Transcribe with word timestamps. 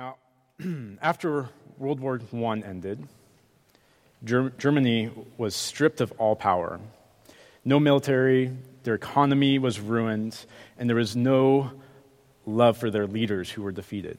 Now, 0.00 0.16
after 1.02 1.50
World 1.76 2.00
War 2.00 2.18
I 2.32 2.60
ended, 2.60 3.06
Ger- 4.24 4.48
Germany 4.56 5.10
was 5.36 5.54
stripped 5.54 6.00
of 6.00 6.10
all 6.12 6.34
power. 6.34 6.80
No 7.66 7.78
military, 7.78 8.50
their 8.82 8.94
economy 8.94 9.58
was 9.58 9.78
ruined, 9.78 10.42
and 10.78 10.88
there 10.88 10.96
was 10.96 11.16
no 11.16 11.72
love 12.46 12.78
for 12.78 12.90
their 12.90 13.06
leaders 13.06 13.50
who 13.50 13.60
were 13.60 13.72
defeated. 13.72 14.16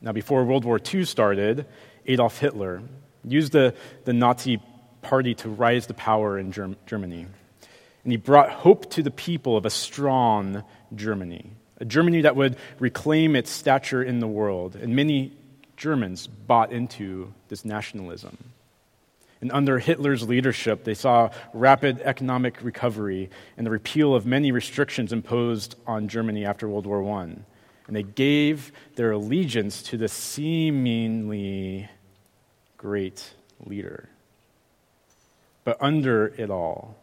Now, 0.00 0.12
before 0.12 0.44
World 0.44 0.64
War 0.64 0.78
II 0.78 1.04
started, 1.04 1.66
Adolf 2.06 2.38
Hitler 2.38 2.82
used 3.24 3.50
the, 3.50 3.74
the 4.04 4.12
Nazi 4.12 4.62
party 5.00 5.34
to 5.34 5.48
rise 5.48 5.88
to 5.88 5.94
power 5.94 6.38
in 6.38 6.52
Germ- 6.52 6.76
Germany. 6.86 7.26
And 8.04 8.12
he 8.12 8.16
brought 8.16 8.50
hope 8.50 8.90
to 8.90 9.02
the 9.02 9.10
people 9.10 9.56
of 9.56 9.66
a 9.66 9.70
strong 9.70 10.62
Germany, 10.94 11.50
a 11.82 11.84
Germany 11.84 12.22
that 12.22 12.36
would 12.36 12.56
reclaim 12.78 13.36
its 13.36 13.50
stature 13.50 14.02
in 14.02 14.20
the 14.20 14.26
world. 14.26 14.76
And 14.76 14.96
many 14.96 15.32
Germans 15.76 16.26
bought 16.26 16.72
into 16.72 17.34
this 17.48 17.64
nationalism. 17.64 18.38
And 19.42 19.50
under 19.52 19.80
Hitler's 19.80 20.26
leadership, 20.26 20.84
they 20.84 20.94
saw 20.94 21.30
rapid 21.52 22.00
economic 22.00 22.62
recovery 22.62 23.28
and 23.56 23.66
the 23.66 23.70
repeal 23.70 24.14
of 24.14 24.24
many 24.24 24.52
restrictions 24.52 25.12
imposed 25.12 25.74
on 25.86 26.08
Germany 26.08 26.46
after 26.46 26.68
World 26.68 26.86
War 26.86 27.04
I 27.20 27.36
and 27.88 27.96
they 27.96 28.04
gave 28.04 28.72
their 28.94 29.10
allegiance 29.10 29.82
to 29.82 29.98
the 29.98 30.08
seemingly 30.08 31.90
great 32.78 33.34
leader. 33.66 34.08
But 35.64 35.78
under 35.80 36.28
it 36.38 36.48
all 36.48 36.96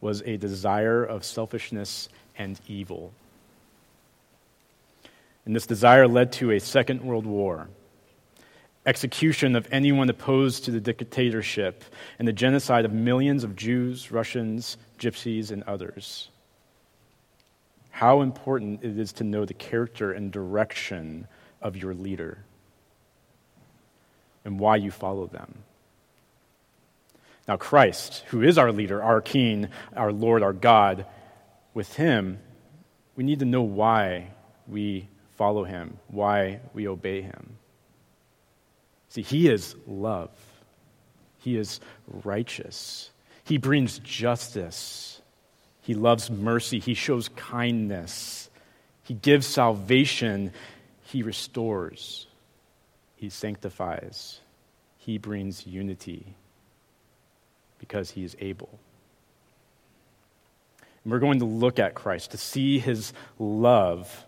was 0.00 0.22
a 0.22 0.36
desire 0.36 1.04
of 1.04 1.24
selfishness 1.24 2.08
and 2.38 2.60
evil. 2.66 3.12
And 5.44 5.54
this 5.56 5.66
desire 5.66 6.06
led 6.06 6.32
to 6.34 6.52
a 6.52 6.60
Second 6.60 7.02
World 7.02 7.26
War, 7.26 7.68
execution 8.86 9.56
of 9.56 9.66
anyone 9.72 10.08
opposed 10.08 10.64
to 10.64 10.70
the 10.70 10.80
dictatorship, 10.80 11.84
and 12.18 12.26
the 12.28 12.32
genocide 12.32 12.84
of 12.84 12.92
millions 12.92 13.44
of 13.44 13.56
Jews, 13.56 14.10
Russians, 14.10 14.76
Gypsies, 14.98 15.50
and 15.50 15.62
others 15.64 16.30
how 17.92 18.22
important 18.22 18.82
it 18.82 18.98
is 18.98 19.12
to 19.12 19.22
know 19.22 19.44
the 19.44 19.54
character 19.54 20.10
and 20.10 20.32
direction 20.32 21.28
of 21.60 21.76
your 21.76 21.94
leader 21.94 22.38
and 24.44 24.58
why 24.58 24.74
you 24.76 24.90
follow 24.90 25.26
them. 25.26 25.62
Now, 27.46 27.56
Christ, 27.56 28.24
who 28.28 28.42
is 28.42 28.56
our 28.56 28.72
leader, 28.72 29.02
our 29.02 29.20
King, 29.20 29.68
our 29.94 30.12
Lord, 30.12 30.42
our 30.42 30.54
God, 30.54 31.06
with 31.74 31.94
him, 31.94 32.40
we 33.14 33.24
need 33.24 33.40
to 33.40 33.44
know 33.44 33.62
why 33.62 34.30
we 34.66 35.08
follow 35.36 35.64
him, 35.64 35.98
why 36.08 36.60
we 36.74 36.88
obey 36.88 37.22
him. 37.22 37.56
See, 39.08 39.22
he 39.22 39.48
is 39.48 39.74
love, 39.86 40.30
he 41.38 41.56
is 41.56 41.80
righteous, 42.24 43.10
he 43.44 43.58
brings 43.58 43.98
justice. 43.98 45.20
He 45.82 45.94
loves 45.94 46.30
mercy. 46.30 46.78
He 46.78 46.94
shows 46.94 47.28
kindness. 47.28 48.48
He 49.02 49.14
gives 49.14 49.46
salvation. 49.46 50.52
He 51.02 51.22
restores. 51.22 52.26
He 53.16 53.28
sanctifies. 53.28 54.40
He 54.98 55.18
brings 55.18 55.66
unity 55.66 56.36
because 57.78 58.12
he 58.12 58.22
is 58.22 58.36
able. 58.38 58.78
And 61.02 61.12
we're 61.12 61.18
going 61.18 61.40
to 61.40 61.44
look 61.44 61.80
at 61.80 61.94
Christ 61.94 62.30
to 62.30 62.38
see 62.38 62.78
his 62.78 63.12
love 63.40 64.24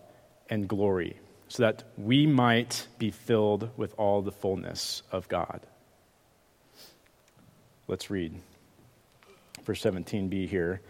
and 0.50 0.68
glory 0.68 1.16
so 1.48 1.62
that 1.62 1.84
we 1.96 2.26
might 2.26 2.86
be 2.98 3.10
filled 3.10 3.70
with 3.76 3.94
all 3.98 4.22
the 4.22 4.32
fullness 4.32 5.02
of 5.12 5.28
God. 5.28 5.60
Let's 7.86 8.10
read 8.10 8.34
verse 9.64 9.82
17b 9.82 10.48
here 10.48 10.80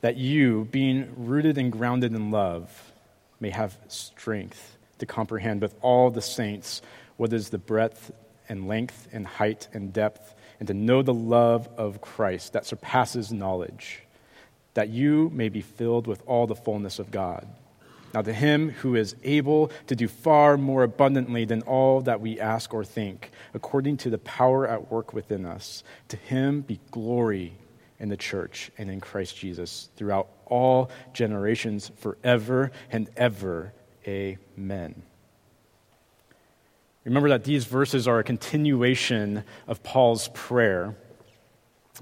that 0.00 0.16
you, 0.16 0.66
being 0.70 1.12
rooted 1.16 1.58
and 1.58 1.70
grounded 1.70 2.12
in 2.12 2.30
love, 2.30 2.92
may 3.38 3.50
have 3.50 3.76
strength 3.88 4.76
to 4.98 5.06
comprehend 5.06 5.62
with 5.62 5.74
all 5.82 6.10
the 6.10 6.22
saints 6.22 6.82
what 7.16 7.32
is 7.32 7.50
the 7.50 7.58
breadth 7.58 8.10
and 8.48 8.66
length 8.66 9.08
and 9.12 9.26
height 9.26 9.68
and 9.72 9.92
depth, 9.92 10.34
and 10.58 10.66
to 10.68 10.74
know 10.74 11.02
the 11.02 11.14
love 11.14 11.68
of 11.76 12.00
Christ 12.00 12.54
that 12.54 12.66
surpasses 12.66 13.32
knowledge, 13.32 14.02
that 14.74 14.88
you 14.88 15.30
may 15.32 15.48
be 15.48 15.60
filled 15.60 16.06
with 16.06 16.22
all 16.26 16.46
the 16.46 16.56
fullness 16.56 16.98
of 16.98 17.10
God. 17.10 17.46
Now, 18.12 18.22
to 18.22 18.32
him 18.32 18.70
who 18.70 18.96
is 18.96 19.14
able 19.22 19.70
to 19.86 19.94
do 19.94 20.08
far 20.08 20.56
more 20.56 20.82
abundantly 20.82 21.44
than 21.44 21.62
all 21.62 22.00
that 22.02 22.20
we 22.20 22.40
ask 22.40 22.74
or 22.74 22.84
think, 22.84 23.30
according 23.54 23.98
to 23.98 24.10
the 24.10 24.18
power 24.18 24.66
at 24.66 24.90
work 24.90 25.12
within 25.12 25.46
us, 25.46 25.84
to 26.08 26.16
him 26.16 26.62
be 26.62 26.80
glory 26.90 27.52
in 28.00 28.08
the 28.08 28.16
church 28.16 28.72
and 28.78 28.90
in 28.90 29.00
Christ 29.00 29.36
Jesus 29.36 29.90
throughout 29.94 30.28
all 30.46 30.90
generations, 31.12 31.92
forever 31.98 32.72
and 32.90 33.08
ever. 33.16 33.72
Amen. 34.08 35.02
Remember 37.04 37.28
that 37.28 37.44
these 37.44 37.64
verses 37.64 38.08
are 38.08 38.18
a 38.18 38.24
continuation 38.24 39.44
of 39.68 39.82
Paul's 39.82 40.28
prayer 40.28 40.96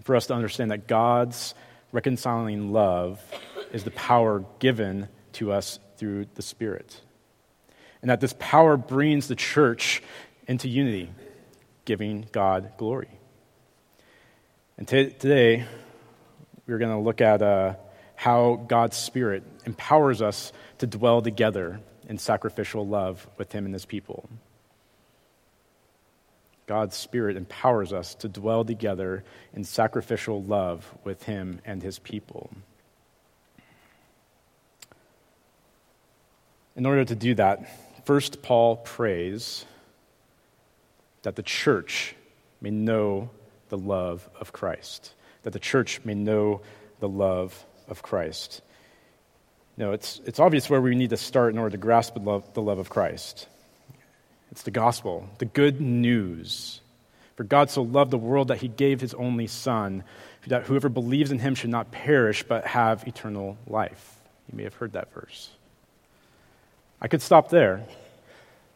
for 0.03 0.17
us 0.17 0.27
to 0.29 0.35
understand 0.35 0.71
that 0.71 0.87
God's 0.87 1.55
reconciling 1.93 2.73
love 2.73 3.23
is 3.73 3.85
the 3.85 3.91
power 3.91 4.45
given 4.59 5.09
to 5.39 5.53
us 5.53 5.81
through 5.97 6.27
the 6.35 6.43
Spirit. 6.43 7.01
And 8.03 8.11
that 8.11 8.21
this 8.21 8.35
power 8.39 8.77
brings 8.77 9.27
the 9.29 9.35
church 9.35 10.03
into 10.47 10.69
unity, 10.69 11.11
giving 11.85 12.27
God 12.31 12.73
glory. 12.77 13.11
And 14.77 14.87
t- 14.87 15.11
today, 15.11 15.65
we're 16.67 16.79
going 16.79 16.93
to 16.93 16.99
look 16.99 17.21
at 17.21 17.43
uh, 17.43 17.75
how 18.15 18.65
God's 18.69 18.97
Spirit 18.97 19.43
empowers 19.65 20.23
us 20.23 20.53
to 20.79 20.87
dwell 20.87 21.23
together 21.23 21.81
in 22.09 22.19
sacrificial 22.19 22.87
love 22.87 23.27
with 23.37 23.53
Him 23.53 23.65
and 23.65 23.75
His 23.75 23.85
people. 23.85 24.29
God's 26.67 26.97
Spirit 26.97 27.37
empowers 27.37 27.93
us 27.93 28.15
to 28.17 28.29
dwell 28.29 28.65
together 28.65 29.25
in 29.55 29.65
sacrificial 29.65 30.43
love 30.43 30.93
with 31.03 31.23
Him 31.25 31.61
and 31.65 31.83
His 31.83 31.99
people. 31.99 32.51
In 36.79 36.87
order 36.87 37.05
to 37.05 37.15
do 37.15 37.35
that, 37.35 37.69
first 38.07 38.41
Paul 38.41 38.77
prays 38.77 39.67
that 41.23 41.37
the 41.37 41.43
church 41.43 42.15
may 42.63 42.71
know 42.71 43.29
the 43.69 43.77
love 43.77 44.27
of 44.41 44.53
Christ 44.53 45.13
that 45.43 45.53
the 45.53 45.59
church 45.59 46.01
may 46.05 46.15
know 46.15 46.61
the 47.01 47.09
love 47.09 47.65
of 47.89 48.03
Christ. 48.03 48.61
No, 49.77 49.93
it's, 49.93 50.21
it's 50.27 50.41
obvious 50.41 50.69
where 50.69 50.81
we 50.81 50.95
need 50.95 51.11
to 51.11 51.17
start 51.17 51.53
in 51.53 51.59
order 51.59 51.71
to 51.71 51.79
grasp 51.79 52.15
the 52.15 52.21
love, 52.21 52.53
the 52.55 52.61
love 52.61 52.79
of 52.79 52.91
Christ. 52.91 53.47
It's 54.51 54.63
the 54.63 54.71
gospel, 54.71 55.29
the 55.39 55.47
good 55.47 55.81
news. 55.81 56.83
For 57.37 57.45
God 57.45 57.71
so 57.71 57.83
loved 57.83 58.11
the 58.11 58.19
world 58.19 58.49
that 58.49 58.59
he 58.59 58.69
gave 58.69 59.01
his 59.01 59.15
only 59.15 59.47
Son, 59.47 60.05
that 60.49 60.65
whoever 60.65 60.89
believes 60.89 61.31
in 61.31 61.39
him 61.39 61.55
should 61.55 61.71
not 61.71 61.93
perish 61.93 62.43
but 62.43 62.67
have 62.67 63.07
eternal 63.07 63.57
life. 63.67 64.17
You 64.51 64.57
may 64.59 64.65
have 64.65 64.75
heard 64.75 64.93
that 64.93 65.13
verse. 65.15 65.51
I 67.01 67.09
could 67.09 67.23
stop 67.23 67.49
there, 67.49 67.85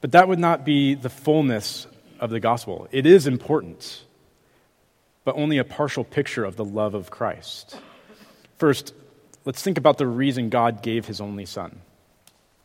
but 0.00 0.12
that 0.12 0.28
would 0.28 0.38
not 0.38 0.64
be 0.64 0.94
the 0.94 1.10
fullness 1.10 1.86
of 2.20 2.30
the 2.30 2.40
gospel. 2.40 2.88
It 2.90 3.06
is 3.06 3.26
important 3.26 4.04
but 5.24 5.36
only 5.36 5.58
a 5.58 5.64
partial 5.64 6.04
picture 6.04 6.44
of 6.44 6.56
the 6.56 6.64
love 6.64 6.94
of 6.94 7.10
Christ. 7.10 7.76
First, 8.58 8.94
let's 9.44 9.62
think 9.62 9.78
about 9.78 9.98
the 9.98 10.06
reason 10.06 10.48
God 10.48 10.82
gave 10.82 11.06
his 11.06 11.20
only 11.20 11.46
Son. 11.46 11.80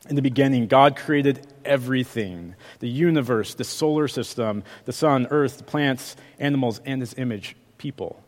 In 0.10 0.16
the 0.16 0.22
beginning, 0.22 0.68
God 0.68 0.96
created 0.96 1.46
everything 1.66 2.56
the 2.80 2.88
universe, 2.88 3.56
the 3.56 3.64
solar 3.64 4.08
system, 4.08 4.64
the 4.86 4.94
sun, 4.94 5.28
earth, 5.32 5.58
the 5.58 5.64
plants, 5.64 6.16
animals, 6.40 6.80
and 6.86 7.02
his 7.02 7.14
image, 7.18 7.56
people. 7.78 8.22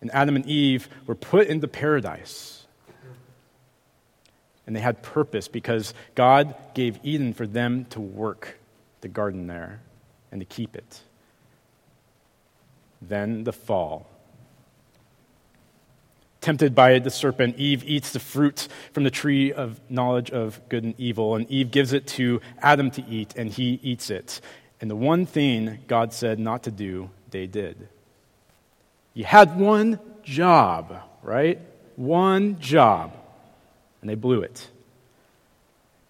And 0.00 0.10
Adam 0.12 0.36
and 0.36 0.46
Eve 0.46 0.88
were 1.06 1.14
put 1.14 1.48
into 1.48 1.66
paradise. 1.68 2.66
And 4.66 4.76
they 4.76 4.80
had 4.80 5.02
purpose 5.02 5.48
because 5.48 5.94
God 6.14 6.54
gave 6.74 6.98
Eden 7.02 7.32
for 7.32 7.46
them 7.46 7.86
to 7.90 8.00
work 8.00 8.58
the 9.00 9.08
garden 9.08 9.46
there 9.46 9.80
and 10.30 10.40
to 10.40 10.44
keep 10.44 10.76
it 10.76 11.00
then 13.00 13.44
the 13.44 13.52
fall. 13.52 14.06
Tempted 16.40 16.74
by 16.74 16.98
the 16.98 17.10
serpent, 17.10 17.56
Eve 17.58 17.84
eats 17.84 18.12
the 18.12 18.20
fruit 18.20 18.68
from 18.92 19.04
the 19.04 19.10
tree 19.10 19.52
of 19.52 19.78
knowledge 19.90 20.30
of 20.30 20.60
good 20.70 20.84
and 20.84 20.94
evil, 20.98 21.34
and 21.34 21.50
Eve 21.50 21.70
gives 21.70 21.92
it 21.92 22.06
to 22.06 22.40
Adam 22.60 22.90
to 22.92 23.04
eat, 23.06 23.34
and 23.36 23.50
he 23.50 23.78
eats 23.82 24.08
it. 24.08 24.40
And 24.80 24.90
the 24.90 24.96
one 24.96 25.26
thing 25.26 25.80
God 25.86 26.14
said 26.14 26.38
not 26.38 26.62
to 26.62 26.70
do, 26.70 27.10
they 27.30 27.46
did. 27.46 27.88
You 29.12 29.24
had 29.24 29.58
one 29.58 29.98
job, 30.22 31.02
right? 31.22 31.60
One 31.96 32.58
job, 32.58 33.14
and 34.00 34.10
they 34.10 34.14
blew 34.14 34.42
it. 34.42 34.68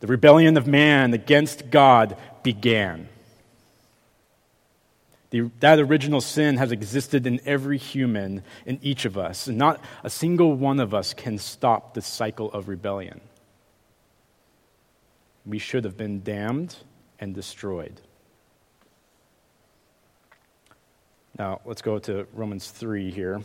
The 0.01 0.07
rebellion 0.07 0.57
of 0.57 0.67
man 0.67 1.13
against 1.13 1.71
God 1.71 2.17
began. 2.43 3.09
The, 5.31 5.51
that 5.61 5.79
original 5.79 6.21
sin 6.21 6.57
has 6.57 6.73
existed 6.73 7.27
in 7.27 7.41
every 7.45 7.79
human, 7.79 8.43
in 8.67 8.81
each 8.83 9.05
of 9.05 9.17
us, 9.17 9.47
and 9.47 9.57
not 9.57 9.81
a 10.03 10.11
single 10.11 10.55
one 10.55 10.81
of 10.81 10.93
us 10.93 11.15
can 11.15 11.39
stop 11.39 11.95
the 11.95 12.03
cycle 12.03 12.51
of 12.53 12.69
rebellion. 12.69 13.21
We 15.47 15.59
should 15.59 15.85
have 15.85 15.97
been 15.97 16.23
damned 16.23 16.77
and 17.21 17.35
destroyed. 17.35 18.01
Now, 21.39 21.61
let's 21.65 21.83
go 21.83 21.99
to 22.01 22.27
Romans 22.35 22.71
3 22.71 23.11
here. 23.11 23.41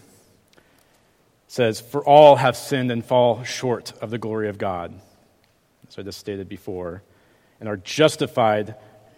Says, 1.47 1.79
For 1.79 2.03
all 2.03 2.37
have 2.37 2.57
sinned 2.57 2.91
and 2.91 3.03
fall 3.03 3.43
short 3.43 3.93
of 4.01 4.09
the 4.09 4.17
glory 4.17 4.49
of 4.49 4.57
God, 4.57 4.93
as 5.87 5.99
I 5.99 6.01
just 6.01 6.19
stated 6.19 6.49
before, 6.49 7.03
and 7.59 7.69
are 7.69 7.77
justified 7.77 8.75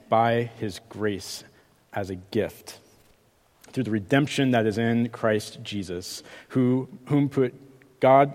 by 0.09 0.44
his 0.59 0.79
grace 0.89 1.44
as 1.94 2.09
a 2.09 2.15
gift 2.15 2.79
through 3.71 3.83
the 3.83 3.91
redemption 3.91 4.51
that 4.51 4.65
is 4.65 4.77
in 4.77 5.09
Christ 5.09 5.59
Jesus, 5.63 6.24
who, 6.50 6.88
whom 7.06 7.29
put 7.29 7.53
God 8.00 8.33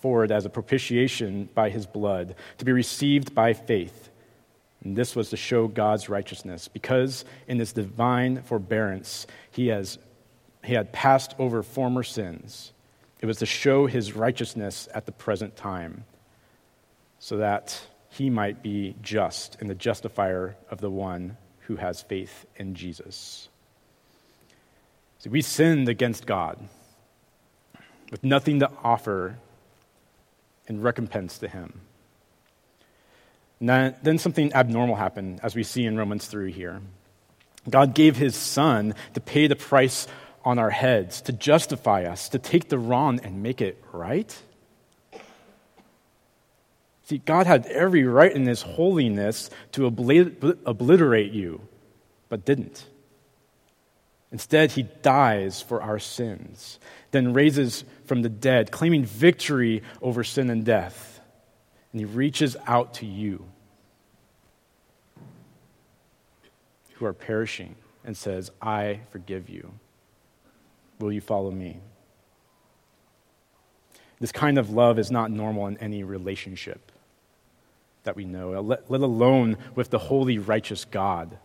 forward 0.00 0.30
as 0.30 0.44
a 0.44 0.50
propitiation 0.50 1.48
by 1.54 1.70
his 1.70 1.86
blood 1.86 2.34
to 2.58 2.64
be 2.64 2.72
received 2.72 3.34
by 3.34 3.52
faith. 3.52 4.10
And 4.84 4.96
this 4.96 5.16
was 5.16 5.30
to 5.30 5.36
show 5.36 5.66
God's 5.66 6.08
righteousness, 6.08 6.68
because 6.68 7.24
in 7.48 7.58
his 7.58 7.72
divine 7.72 8.42
forbearance 8.42 9.26
he, 9.50 9.68
has, 9.68 9.98
he 10.64 10.74
had 10.74 10.92
passed 10.92 11.34
over 11.38 11.62
former 11.62 12.02
sins. 12.02 12.72
It 13.20 13.26
was 13.26 13.38
to 13.38 13.46
show 13.46 13.86
his 13.86 14.14
righteousness 14.14 14.88
at 14.94 15.06
the 15.06 15.12
present 15.12 15.56
time, 15.56 16.04
so 17.18 17.38
that 17.38 17.80
he 18.10 18.30
might 18.30 18.62
be 18.62 18.94
just 19.02 19.56
and 19.60 19.68
the 19.68 19.74
justifier 19.74 20.56
of 20.70 20.80
the 20.80 20.90
one 20.90 21.36
who 21.60 21.76
has 21.76 22.02
faith 22.02 22.46
in 22.56 22.74
Jesus. 22.74 23.48
See, 25.18 25.30
we 25.30 25.42
sinned 25.42 25.88
against 25.88 26.26
God 26.26 26.58
with 28.10 28.22
nothing 28.22 28.60
to 28.60 28.70
offer 28.82 29.38
in 30.68 30.80
recompense 30.80 31.38
to 31.38 31.48
Him. 31.48 31.80
And 33.60 33.96
then 34.02 34.18
something 34.18 34.52
abnormal 34.52 34.96
happened, 34.96 35.40
as 35.42 35.54
we 35.54 35.62
see 35.62 35.84
in 35.84 35.96
Romans 35.96 36.26
3 36.26 36.52
here. 36.52 36.82
God 37.68 37.94
gave 37.94 38.16
His 38.16 38.36
Son 38.36 38.94
to 39.14 39.20
pay 39.20 39.46
the 39.46 39.56
price 39.56 40.06
on 40.46 40.60
our 40.60 40.70
heads, 40.70 41.20
to 41.22 41.32
justify 41.32 42.04
us, 42.04 42.28
to 42.28 42.38
take 42.38 42.68
the 42.68 42.78
wrong 42.78 43.18
and 43.24 43.42
make 43.42 43.60
it 43.60 43.82
right. 43.92 44.34
See, 47.02 47.18
God 47.18 47.48
had 47.48 47.66
every 47.66 48.04
right 48.04 48.32
in 48.32 48.46
His 48.46 48.62
holiness 48.62 49.50
to 49.72 49.86
obliterate 49.86 51.32
you, 51.32 51.60
but 52.28 52.44
didn't. 52.44 52.86
Instead, 54.30 54.70
He 54.70 54.84
dies 54.84 55.60
for 55.60 55.82
our 55.82 55.98
sins, 55.98 56.78
then 57.10 57.32
raises 57.32 57.84
from 58.04 58.22
the 58.22 58.28
dead, 58.28 58.70
claiming 58.70 59.04
victory 59.04 59.82
over 60.00 60.22
sin 60.22 60.48
and 60.48 60.64
death. 60.64 61.20
And 61.92 62.00
He 62.00 62.04
reaches 62.04 62.56
out 62.68 62.94
to 62.94 63.06
you 63.06 63.44
who 66.94 67.04
are 67.04 67.12
perishing 67.12 67.74
and 68.04 68.16
says, 68.16 68.52
I 68.62 69.00
forgive 69.10 69.48
you. 69.48 69.72
Will 70.98 71.12
you 71.12 71.20
follow 71.20 71.50
me? 71.50 71.80
This 74.18 74.32
kind 74.32 74.58
of 74.58 74.70
love 74.70 74.98
is 74.98 75.10
not 75.10 75.30
normal 75.30 75.66
in 75.66 75.76
any 75.78 76.02
relationship 76.02 76.90
that 78.04 78.16
we 78.16 78.24
know, 78.24 78.60
let, 78.60 78.88
alone 78.88 79.58
with 79.74 79.90
the 79.90 79.98
holy, 79.98 80.38
righteous 80.38 80.84
God. 80.84 81.36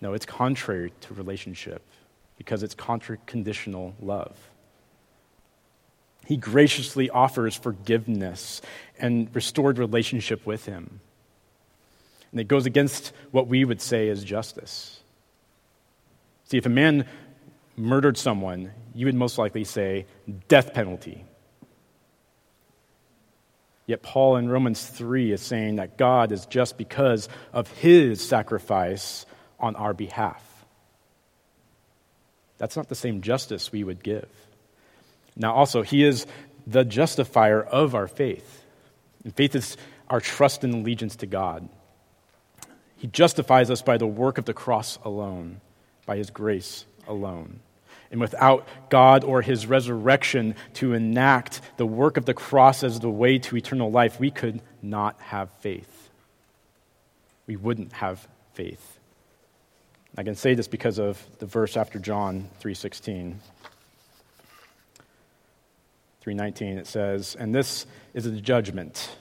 No, 0.00 0.12
it's 0.12 0.26
contrary 0.26 0.92
to 1.02 1.14
relationship 1.14 1.82
because 2.36 2.62
it's 2.62 2.74
conditional 3.26 3.94
love. 4.00 4.36
He 6.26 6.36
graciously 6.36 7.08
offers 7.08 7.56
forgiveness 7.56 8.60
and 8.98 9.34
restored 9.34 9.78
relationship 9.78 10.44
with 10.44 10.66
him. 10.66 11.00
And 12.32 12.40
it 12.40 12.48
goes 12.48 12.66
against 12.66 13.12
what 13.30 13.48
we 13.48 13.64
would 13.64 13.80
say 13.80 14.08
is 14.08 14.22
justice. 14.22 15.00
See, 16.44 16.58
if 16.58 16.66
a 16.66 16.70
man 16.70 17.06
murdered 17.78 18.18
someone, 18.18 18.72
you 18.94 19.06
would 19.06 19.14
most 19.14 19.38
likely 19.38 19.64
say 19.64 20.06
death 20.48 20.74
penalty. 20.74 21.24
Yet 23.86 24.02
Paul 24.02 24.36
in 24.36 24.50
Romans 24.50 24.86
3 24.86 25.32
is 25.32 25.40
saying 25.40 25.76
that 25.76 25.96
God 25.96 26.30
is 26.30 26.44
just 26.44 26.76
because 26.76 27.28
of 27.54 27.70
his 27.72 28.26
sacrifice 28.26 29.24
on 29.58 29.76
our 29.76 29.94
behalf. 29.94 30.44
That's 32.58 32.76
not 32.76 32.88
the 32.88 32.94
same 32.94 33.22
justice 33.22 33.72
we 33.72 33.84
would 33.84 34.02
give. 34.02 34.28
Now, 35.36 35.54
also, 35.54 35.82
he 35.82 36.04
is 36.04 36.26
the 36.66 36.84
justifier 36.84 37.62
of 37.62 37.94
our 37.94 38.08
faith. 38.08 38.64
And 39.24 39.34
faith 39.34 39.54
is 39.54 39.76
our 40.10 40.20
trust 40.20 40.64
and 40.64 40.74
allegiance 40.74 41.16
to 41.16 41.26
God. 41.26 41.68
He 42.96 43.06
justifies 43.06 43.70
us 43.70 43.80
by 43.80 43.96
the 43.96 44.06
work 44.06 44.38
of 44.38 44.44
the 44.44 44.52
cross 44.52 44.98
alone, 45.04 45.60
by 46.04 46.16
his 46.16 46.30
grace 46.30 46.84
alone. 47.06 47.60
And 48.10 48.20
without 48.20 48.66
God 48.88 49.22
or 49.22 49.42
his 49.42 49.66
resurrection 49.66 50.54
to 50.74 50.94
enact 50.94 51.60
the 51.76 51.86
work 51.86 52.16
of 52.16 52.24
the 52.24 52.34
cross 52.34 52.82
as 52.82 53.00
the 53.00 53.10
way 53.10 53.38
to 53.40 53.56
eternal 53.56 53.90
life, 53.90 54.18
we 54.18 54.30
could 54.30 54.62
not 54.80 55.20
have 55.20 55.50
faith. 55.60 56.10
We 57.46 57.56
wouldn't 57.56 57.92
have 57.92 58.26
faith. 58.54 58.98
I 60.16 60.22
can 60.22 60.34
say 60.34 60.54
this 60.54 60.68
because 60.68 60.98
of 60.98 61.24
the 61.38 61.46
verse 61.46 61.76
after 61.76 61.98
John 61.98 62.48
3:16. 62.60 63.40
3:19 66.20 66.78
it 66.78 66.86
says, 66.86 67.36
"And 67.38 67.54
this 67.54 67.86
is 68.14 68.24
the 68.24 68.40
judgment. 68.40 69.16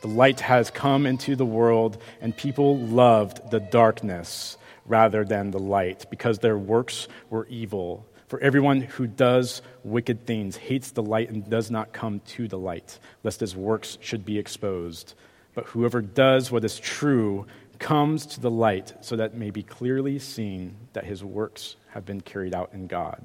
The 0.00 0.08
light 0.08 0.40
has 0.40 0.70
come 0.70 1.06
into 1.06 1.36
the 1.36 1.44
world, 1.44 2.00
and 2.20 2.36
people 2.36 2.78
loved 2.78 3.50
the 3.50 3.60
darkness 3.60 4.56
rather 4.86 5.24
than 5.24 5.50
the 5.50 5.60
light, 5.60 6.06
because 6.10 6.38
their 6.38 6.58
works 6.58 7.08
were 7.30 7.46
evil." 7.46 8.06
For 8.32 8.40
everyone 8.40 8.80
who 8.80 9.06
does 9.06 9.60
wicked 9.84 10.24
things 10.24 10.56
hates 10.56 10.92
the 10.92 11.02
light 11.02 11.28
and 11.28 11.50
does 11.50 11.70
not 11.70 11.92
come 11.92 12.20
to 12.28 12.48
the 12.48 12.56
light, 12.56 12.98
lest 13.22 13.40
his 13.40 13.54
works 13.54 13.98
should 14.00 14.24
be 14.24 14.38
exposed. 14.38 15.12
But 15.54 15.66
whoever 15.66 16.00
does 16.00 16.50
what 16.50 16.64
is 16.64 16.78
true 16.78 17.46
comes 17.78 18.24
to 18.24 18.40
the 18.40 18.50
light, 18.50 18.94
so 19.02 19.16
that 19.16 19.34
may 19.34 19.50
be 19.50 19.62
clearly 19.62 20.18
seen 20.18 20.76
that 20.94 21.04
his 21.04 21.22
works 21.22 21.76
have 21.90 22.06
been 22.06 22.22
carried 22.22 22.54
out 22.54 22.70
in 22.72 22.86
God. 22.86 23.20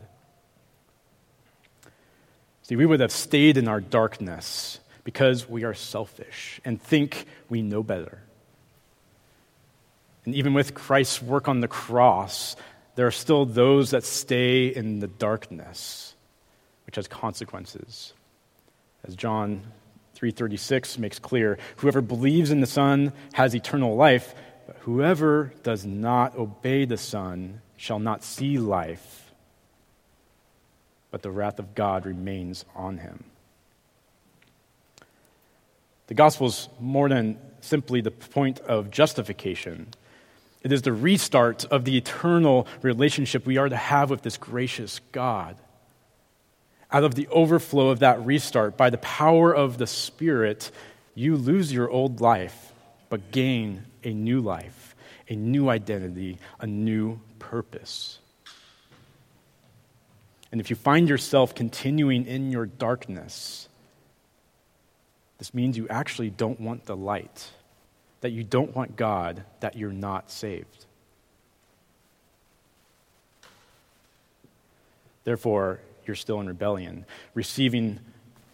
See, 2.63 2.75
we 2.75 2.85
would 2.85 2.99
have 2.99 3.13
stayed 3.13 3.55
in 3.55 3.69
our 3.69 3.79
darkness 3.79 4.81
because 5.05 5.47
we 5.47 5.63
are 5.63 5.73
selfish 5.73 6.59
and 6.65 6.81
think 6.81 7.27
we 7.47 7.61
know 7.61 7.81
better. 7.81 8.23
And 10.25 10.35
even 10.35 10.53
with 10.53 10.73
Christ's 10.73 11.21
work 11.21 11.47
on 11.47 11.61
the 11.61 11.69
cross, 11.69 12.57
there 12.97 13.05
are 13.05 13.11
still 13.11 13.45
those 13.45 13.91
that 13.91 14.03
stay 14.03 14.65
in 14.65 15.01
the 15.01 15.07
darkness, 15.07 16.15
which 16.87 16.95
has 16.95 17.07
consequences. 17.07 18.13
As 19.03 19.15
John 19.15 19.61
3:36 20.15 20.97
makes 20.97 21.19
clear, 21.19 21.59
whoever 21.75 22.01
believes 22.01 22.49
in 22.49 22.59
the 22.59 22.65
Son 22.65 23.13
has 23.33 23.53
eternal 23.53 23.95
life, 23.95 24.33
but 24.65 24.77
whoever 24.77 25.53
does 25.61 25.85
not 25.85 26.35
obey 26.35 26.85
the 26.85 26.97
Son 26.97 27.61
shall 27.75 27.99
not 27.99 28.23
see 28.23 28.57
life, 28.57 29.31
but 31.11 31.21
the 31.21 31.29
wrath 31.29 31.59
of 31.59 31.75
God 31.75 32.03
remains 32.03 32.65
on 32.75 32.97
him. 32.97 33.25
The 36.07 36.15
gospel 36.15 36.47
is 36.47 36.67
more 36.79 37.09
than 37.09 37.37
simply 37.61 38.01
the 38.01 38.09
point 38.09 38.59
of 38.61 38.89
justification. 38.89 39.93
It 40.67 40.73
is 40.73 40.81
the 40.81 40.91
restart 40.91 41.63
of 41.63 41.85
the 41.85 41.95
eternal 41.95 42.67
relationship 42.81 43.45
we 43.45 43.55
are 43.55 43.69
to 43.69 43.77
have 43.77 44.09
with 44.09 44.21
this 44.21 44.35
gracious 44.35 44.99
God. 45.13 45.55
Out 46.91 47.05
of 47.05 47.15
the 47.15 47.25
overflow 47.29 47.87
of 47.87 47.99
that 47.99 48.25
restart, 48.25 48.75
by 48.75 48.89
the 48.89 48.97
power 48.97 49.55
of 49.55 49.77
the 49.77 49.87
Spirit, 49.87 50.69
you 51.15 51.37
lose 51.37 51.71
your 51.71 51.89
old 51.89 52.19
life, 52.19 52.73
but 53.07 53.31
gain 53.31 53.85
a 54.03 54.11
new 54.13 54.41
life, 54.41 54.93
a 55.29 55.37
new 55.37 55.69
identity, 55.69 56.37
a 56.59 56.67
new 56.67 57.21
purpose. 57.39 58.19
And 60.51 60.59
if 60.59 60.69
you 60.69 60.75
find 60.75 61.07
yourself 61.07 61.55
continuing 61.55 62.25
in 62.25 62.51
your 62.51 62.65
darkness, 62.65 63.69
this 65.37 65.53
means 65.53 65.77
you 65.77 65.87
actually 65.87 66.29
don't 66.29 66.59
want 66.59 66.87
the 66.87 66.97
light 66.97 67.51
that 68.21 68.31
you 68.31 68.43
don't 68.43 68.75
want 68.75 68.95
God, 68.95 69.43
that 69.59 69.75
you're 69.75 69.91
not 69.91 70.31
saved. 70.31 70.85
Therefore, 75.23 75.79
you're 76.05 76.15
still 76.15 76.39
in 76.39 76.47
rebellion, 76.47 77.05
receiving 77.33 77.99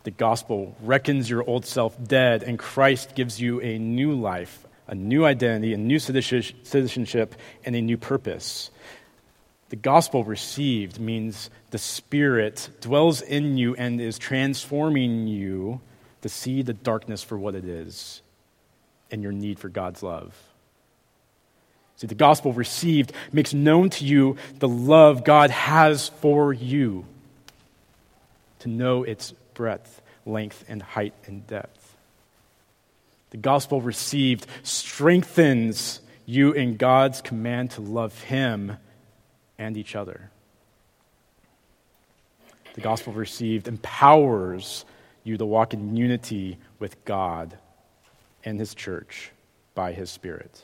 The 0.03 0.11
gospel 0.11 0.75
reckons 0.81 1.29
your 1.29 1.47
old 1.47 1.65
self 1.65 1.95
dead, 2.03 2.43
and 2.43 2.59
Christ 2.59 3.15
gives 3.15 3.39
you 3.39 3.61
a 3.61 3.77
new 3.77 4.13
life, 4.13 4.65
a 4.85 4.95
new 4.95 5.23
identity, 5.23 5.73
a 5.73 5.77
new 5.77 5.97
citizenship, 5.97 7.35
and 7.63 7.75
a 7.75 7.81
new 7.81 7.97
purpose. 7.97 8.69
The 9.69 9.77
gospel 9.77 10.25
received 10.25 10.99
means 10.99 11.49
the 11.71 11.77
Spirit 11.77 12.69
dwells 12.81 13.21
in 13.21 13.57
you 13.57 13.75
and 13.75 14.01
is 14.01 14.19
transforming 14.19 15.27
you 15.27 15.79
to 16.21 16.27
see 16.27 16.63
the 16.63 16.73
darkness 16.73 17.23
for 17.23 17.37
what 17.37 17.55
it 17.55 17.63
is 17.63 18.21
and 19.13 19.21
your 19.21 19.31
need 19.31 19.59
for 19.59 19.69
God's 19.69 20.01
love. 20.01 20.35
See, 21.97 22.07
the 22.07 22.15
gospel 22.15 22.51
received 22.51 23.13
makes 23.31 23.53
known 23.53 23.91
to 23.91 24.03
you 24.05 24.37
the 24.57 24.67
love 24.67 25.23
God 25.23 25.51
has 25.51 26.09
for 26.09 26.51
you, 26.51 27.05
to 28.59 28.69
know 28.69 29.03
its 29.03 29.31
breadth, 29.53 30.01
length, 30.25 30.65
and 30.67 30.81
height 30.81 31.13
and 31.27 31.45
depth. 31.45 31.95
The 33.29 33.37
gospel 33.37 33.81
received 33.81 34.47
strengthens 34.63 36.01
you 36.25 36.51
in 36.51 36.77
God's 36.77 37.21
command 37.21 37.71
to 37.71 37.81
love 37.81 38.19
Him 38.23 38.77
and 39.59 39.77
each 39.77 39.95
other. 39.95 40.31
The 42.73 42.81
gospel 42.81 43.13
received 43.13 43.67
empowers 43.67 44.85
you 45.23 45.37
to 45.37 45.45
walk 45.45 45.75
in 45.75 45.95
unity 45.95 46.57
with 46.79 47.05
God 47.05 47.55
and 48.43 48.59
His 48.59 48.75
church 48.75 49.31
by 49.75 49.93
His 49.93 50.09
Spirit. 50.09 50.61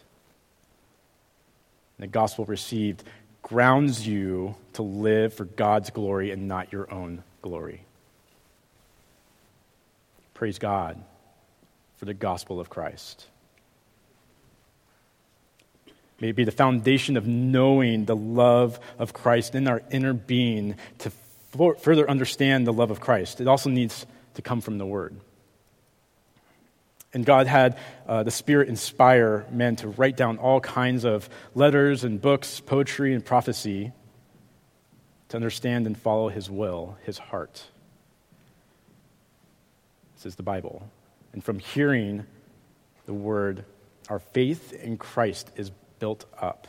And 1.97 2.03
the 2.03 2.11
gospel 2.11 2.45
received 2.45 3.03
grounds 3.41 4.05
you 4.05 4.55
to 4.73 4.81
live 4.81 5.33
for 5.33 5.45
God's 5.45 5.89
glory 5.89 6.31
and 6.31 6.47
not 6.47 6.71
your 6.71 6.91
own 6.93 7.23
glory. 7.41 7.81
Praise 10.33 10.59
God 10.59 11.01
for 11.97 12.05
the 12.05 12.13
gospel 12.13 12.59
of 12.59 12.69
Christ. 12.69 13.25
May 16.21 16.29
it 16.29 16.35
be 16.35 16.43
the 16.43 16.51
foundation 16.51 17.17
of 17.17 17.27
knowing 17.27 18.05
the 18.05 18.15
love 18.15 18.79
of 18.97 19.13
Christ 19.13 19.55
in 19.55 19.67
our 19.67 19.81
inner 19.91 20.13
being 20.13 20.75
to 20.99 21.11
further 21.79 22.09
understand 22.09 22.67
the 22.67 22.73
love 22.73 22.91
of 22.91 22.99
Christ. 22.99 23.41
It 23.41 23.47
also 23.47 23.69
needs 23.69 24.05
to 24.35 24.41
come 24.41 24.61
from 24.61 24.77
the 24.77 24.85
Word. 24.85 25.15
And 27.13 27.25
God 27.25 27.47
had 27.47 27.77
uh, 28.07 28.23
the 28.23 28.31
Spirit 28.31 28.69
inspire 28.69 29.45
men 29.51 29.75
to 29.77 29.87
write 29.87 30.15
down 30.15 30.37
all 30.37 30.59
kinds 30.59 31.05
of 31.05 31.27
letters 31.55 32.03
and 32.03 32.21
books, 32.21 32.59
poetry 32.59 33.13
and 33.13 33.25
prophecy 33.25 33.91
to 35.29 35.37
understand 35.37 35.87
and 35.87 35.97
follow 35.97 36.29
His 36.29 36.49
will, 36.49 36.97
His 37.03 37.17
heart. 37.17 37.63
This 40.15 40.25
is 40.25 40.35
the 40.35 40.43
Bible. 40.43 40.87
And 41.33 41.43
from 41.43 41.59
hearing 41.59 42.25
the 43.05 43.13
word, 43.13 43.65
our 44.09 44.19
faith 44.19 44.73
in 44.73 44.97
Christ 44.97 45.51
is 45.55 45.71
built 45.99 46.25
up. 46.39 46.67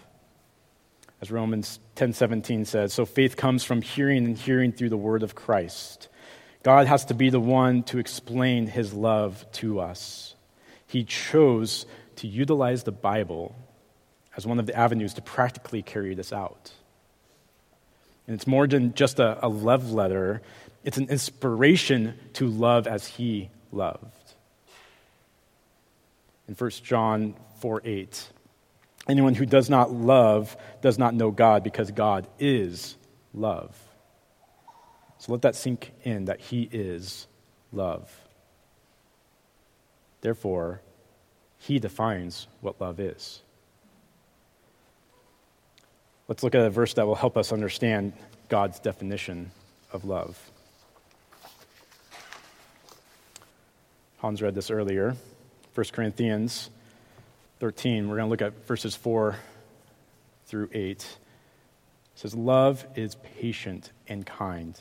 As 1.20 1.30
Romans 1.30 1.80
10:17 1.96 2.66
says, 2.66 2.94
so 2.94 3.04
faith 3.04 3.36
comes 3.36 3.64
from 3.64 3.82
hearing 3.82 4.24
and 4.24 4.38
hearing 4.38 4.72
through 4.72 4.88
the 4.88 4.96
word 4.96 5.22
of 5.22 5.34
Christ. 5.34 6.08
God 6.62 6.86
has 6.86 7.06
to 7.06 7.14
be 7.14 7.30
the 7.30 7.40
one 7.40 7.82
to 7.84 7.98
explain 7.98 8.66
his 8.66 8.92
love 8.92 9.44
to 9.52 9.80
us. 9.80 10.34
He 10.86 11.04
chose 11.04 11.86
to 12.16 12.26
utilize 12.26 12.82
the 12.82 12.92
Bible 12.92 13.54
as 14.36 14.46
one 14.46 14.58
of 14.58 14.66
the 14.66 14.76
avenues 14.76 15.14
to 15.14 15.22
practically 15.22 15.82
carry 15.82 16.14
this 16.14 16.32
out. 16.32 16.72
And 18.26 18.34
it's 18.34 18.46
more 18.46 18.66
than 18.66 18.94
just 18.94 19.18
a, 19.18 19.44
a 19.44 19.48
love 19.48 19.92
letter, 19.92 20.42
it's 20.84 20.98
an 20.98 21.08
inspiration 21.08 22.14
to 22.34 22.46
love 22.46 22.86
as 22.86 23.06
he 23.06 23.50
loved. 23.72 24.34
In 26.46 26.54
1 26.54 26.70
John 26.82 27.34
4 27.60 27.82
8, 27.84 28.28
anyone 29.08 29.34
who 29.34 29.46
does 29.46 29.70
not 29.70 29.92
love 29.92 30.56
does 30.82 30.98
not 30.98 31.14
know 31.14 31.30
God 31.30 31.62
because 31.64 31.90
God 31.90 32.26
is 32.38 32.96
love. 33.32 33.76
So 35.20 35.32
let 35.32 35.42
that 35.42 35.54
sink 35.54 35.92
in 36.02 36.24
that 36.24 36.40
he 36.40 36.62
is 36.72 37.26
love. 37.72 38.10
Therefore, 40.22 40.80
he 41.58 41.78
defines 41.78 42.48
what 42.62 42.80
love 42.80 42.98
is. 42.98 43.42
Let's 46.26 46.42
look 46.42 46.54
at 46.54 46.62
a 46.62 46.70
verse 46.70 46.94
that 46.94 47.06
will 47.06 47.14
help 47.14 47.36
us 47.36 47.52
understand 47.52 48.14
God's 48.48 48.80
definition 48.80 49.50
of 49.92 50.06
love. 50.06 50.38
Hans 54.18 54.40
read 54.40 54.54
this 54.54 54.70
earlier. 54.70 55.16
1 55.74 55.86
Corinthians 55.92 56.70
13. 57.58 58.08
We're 58.08 58.16
going 58.16 58.26
to 58.26 58.30
look 58.30 58.42
at 58.42 58.66
verses 58.66 58.96
4 58.96 59.36
through 60.46 60.70
8. 60.72 60.90
It 60.92 61.06
says, 62.14 62.34
Love 62.34 62.86
is 62.94 63.16
patient 63.38 63.92
and 64.08 64.24
kind. 64.24 64.80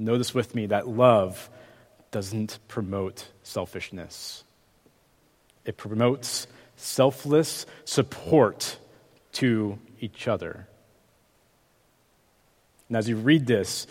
Notice 0.00 0.34
with 0.34 0.54
me 0.54 0.66
that 0.66 0.88
love 0.88 1.50
doesn't 2.10 2.58
promote 2.68 3.28
selfishness, 3.42 4.44
it 5.64 5.76
promotes 5.76 6.46
selfless 6.76 7.66
support 7.84 8.78
to 9.32 9.78
each 10.00 10.26
other. 10.26 10.66
And 12.88 12.96
as 12.96 13.08
you 13.08 13.16
read 13.16 13.46
this, 13.46 13.86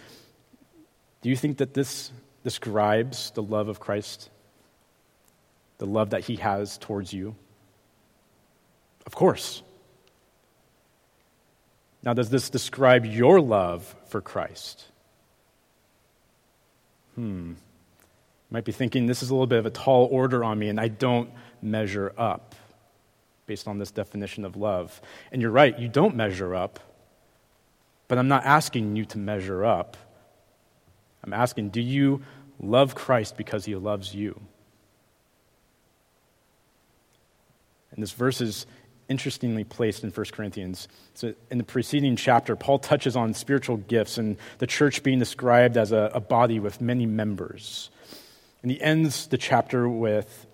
do 1.21 1.29
you 1.29 1.35
think 1.35 1.57
that 1.59 1.73
this 1.73 2.11
describes 2.43 3.31
the 3.31 3.43
love 3.43 3.69
of 3.69 3.79
Christ? 3.79 4.29
the 5.79 5.85
love 5.85 6.11
that 6.11 6.25
He 6.25 6.35
has 6.35 6.77
towards 6.77 7.11
you? 7.11 7.35
Of 9.05 9.15
course. 9.15 9.63
Now, 12.03 12.13
does 12.13 12.29
this 12.29 12.49
describe 12.49 13.05
your 13.05 13.41
love 13.41 13.95
for 14.07 14.21
Christ? 14.21 14.85
Hmm. 17.19 17.49
You 17.49 17.55
might 18.49 18.63
be 18.63 18.71
thinking 18.71 19.07
this 19.07 19.21
is 19.21 19.29
a 19.29 19.33
little 19.33 19.45
bit 19.45 19.59
of 19.59 19.65
a 19.65 19.69
tall 19.69 20.07
order 20.09 20.41
on 20.41 20.57
me, 20.57 20.69
and 20.69 20.79
I 20.79 20.87
don't 20.87 21.29
measure 21.61 22.13
up 22.17 22.55
based 23.45 23.67
on 23.67 23.77
this 23.77 23.91
definition 23.91 24.45
of 24.45 24.55
love. 24.55 25.01
And 25.33 25.41
you're 25.41 25.51
right, 25.51 25.77
you 25.77 25.89
don't 25.89 26.15
measure 26.15 26.55
up, 26.55 26.79
but 28.07 28.17
I'm 28.17 28.29
not 28.29 28.45
asking 28.45 28.95
you 28.95 29.03
to 29.03 29.17
measure 29.17 29.65
up. 29.65 29.97
I'm 31.21 31.33
asking, 31.33 31.71
do 31.71 31.81
you 31.81 32.21
love 32.57 32.95
Christ 32.95 33.35
because 33.35 33.65
he 33.65 33.75
loves 33.75 34.15
you? 34.15 34.39
And 37.91 38.01
this 38.01 38.13
verse 38.13 38.39
is 38.39 38.65
interestingly 39.09 39.63
placed 39.63 40.03
in 40.03 40.11
1 40.11 40.25
Corinthians. 40.31 40.87
So 41.15 41.33
in 41.51 41.57
the 41.57 41.63
preceding 41.63 42.15
chapter, 42.15 42.55
Paul 42.55 42.79
touches 42.79 43.15
on 43.15 43.33
spiritual 43.33 43.77
gifts 43.77 44.17
and 44.17 44.37
the 44.59 44.67
church 44.67 45.03
being 45.03 45.19
described 45.19 45.75
as 45.75 45.91
a, 45.91 46.11
a 46.13 46.19
body 46.19 46.59
with 46.59 46.79
many 46.79 47.05
members. 47.05 47.89
And 48.61 48.71
he 48.71 48.79
ends 48.79 49.27
the 49.27 49.37
chapter 49.37 49.89
with, 49.89 50.45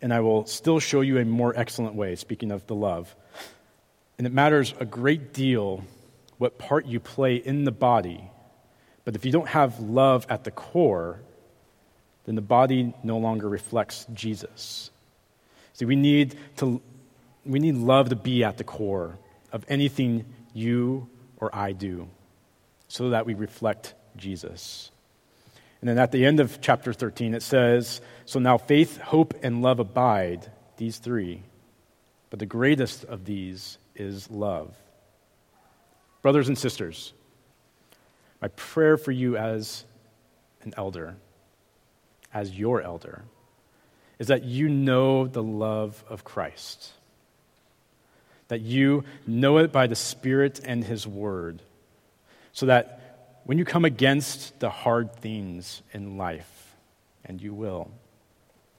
and 0.00 0.14
I 0.14 0.20
will 0.20 0.46
still 0.46 0.78
show 0.78 1.00
you 1.00 1.18
a 1.18 1.24
more 1.24 1.52
excellent 1.56 1.94
way, 1.94 2.14
speaking 2.16 2.50
of 2.50 2.66
the 2.66 2.74
love. 2.74 3.14
And 4.18 4.26
it 4.26 4.32
matters 4.32 4.72
a 4.80 4.84
great 4.84 5.34
deal 5.34 5.84
what 6.38 6.58
part 6.58 6.86
you 6.86 7.00
play 7.00 7.36
in 7.36 7.64
the 7.64 7.72
body, 7.72 8.30
but 9.04 9.14
if 9.14 9.24
you 9.24 9.32
don't 9.32 9.48
have 9.48 9.80
love 9.80 10.26
at 10.28 10.44
the 10.44 10.50
core, 10.50 11.20
then 12.24 12.34
the 12.34 12.42
body 12.42 12.92
no 13.02 13.18
longer 13.18 13.48
reflects 13.48 14.06
Jesus. 14.12 14.90
See, 15.72 15.84
we 15.84 15.96
need, 15.96 16.36
to, 16.56 16.82
we 17.46 17.58
need 17.58 17.76
love 17.76 18.10
to 18.10 18.16
be 18.16 18.44
at 18.44 18.58
the 18.58 18.64
core 18.64 19.18
of 19.52 19.64
anything 19.68 20.24
you 20.52 21.08
or 21.38 21.54
I 21.54 21.72
do 21.72 22.08
so 22.88 23.10
that 23.10 23.26
we 23.26 23.34
reflect 23.34 23.94
Jesus. 24.16 24.90
And 25.80 25.88
then 25.88 25.98
at 25.98 26.12
the 26.12 26.24
end 26.24 26.40
of 26.40 26.60
chapter 26.60 26.92
13, 26.92 27.34
it 27.34 27.42
says, 27.42 28.00
So 28.24 28.38
now 28.38 28.58
faith, 28.58 28.98
hope, 28.98 29.34
and 29.42 29.62
love 29.62 29.78
abide, 29.78 30.50
these 30.76 30.98
three. 30.98 31.42
But 32.30 32.38
the 32.38 32.46
greatest 32.46 33.04
of 33.04 33.24
these 33.24 33.78
is 33.94 34.30
love. 34.30 34.74
Brothers 36.22 36.48
and 36.48 36.58
sisters, 36.58 37.12
my 38.40 38.48
prayer 38.48 38.96
for 38.96 39.12
you 39.12 39.36
as 39.36 39.84
an 40.62 40.74
elder 40.76 41.16
as 42.34 42.58
your 42.58 42.82
elder 42.82 43.22
is 44.18 44.28
that 44.28 44.44
you 44.44 44.68
know 44.68 45.26
the 45.26 45.42
love 45.42 46.04
of 46.08 46.24
Christ, 46.24 46.92
that 48.48 48.60
you 48.60 49.04
know 49.26 49.58
it 49.58 49.72
by 49.72 49.86
the 49.86 49.96
Spirit 49.96 50.60
and 50.64 50.84
His 50.84 51.06
Word, 51.06 51.62
so 52.52 52.66
that 52.66 53.40
when 53.44 53.58
you 53.58 53.64
come 53.64 53.84
against 53.84 54.58
the 54.60 54.70
hard 54.70 55.14
things 55.14 55.82
in 55.92 56.16
life, 56.16 56.74
and 57.24 57.40
you 57.42 57.52
will, 57.52 57.90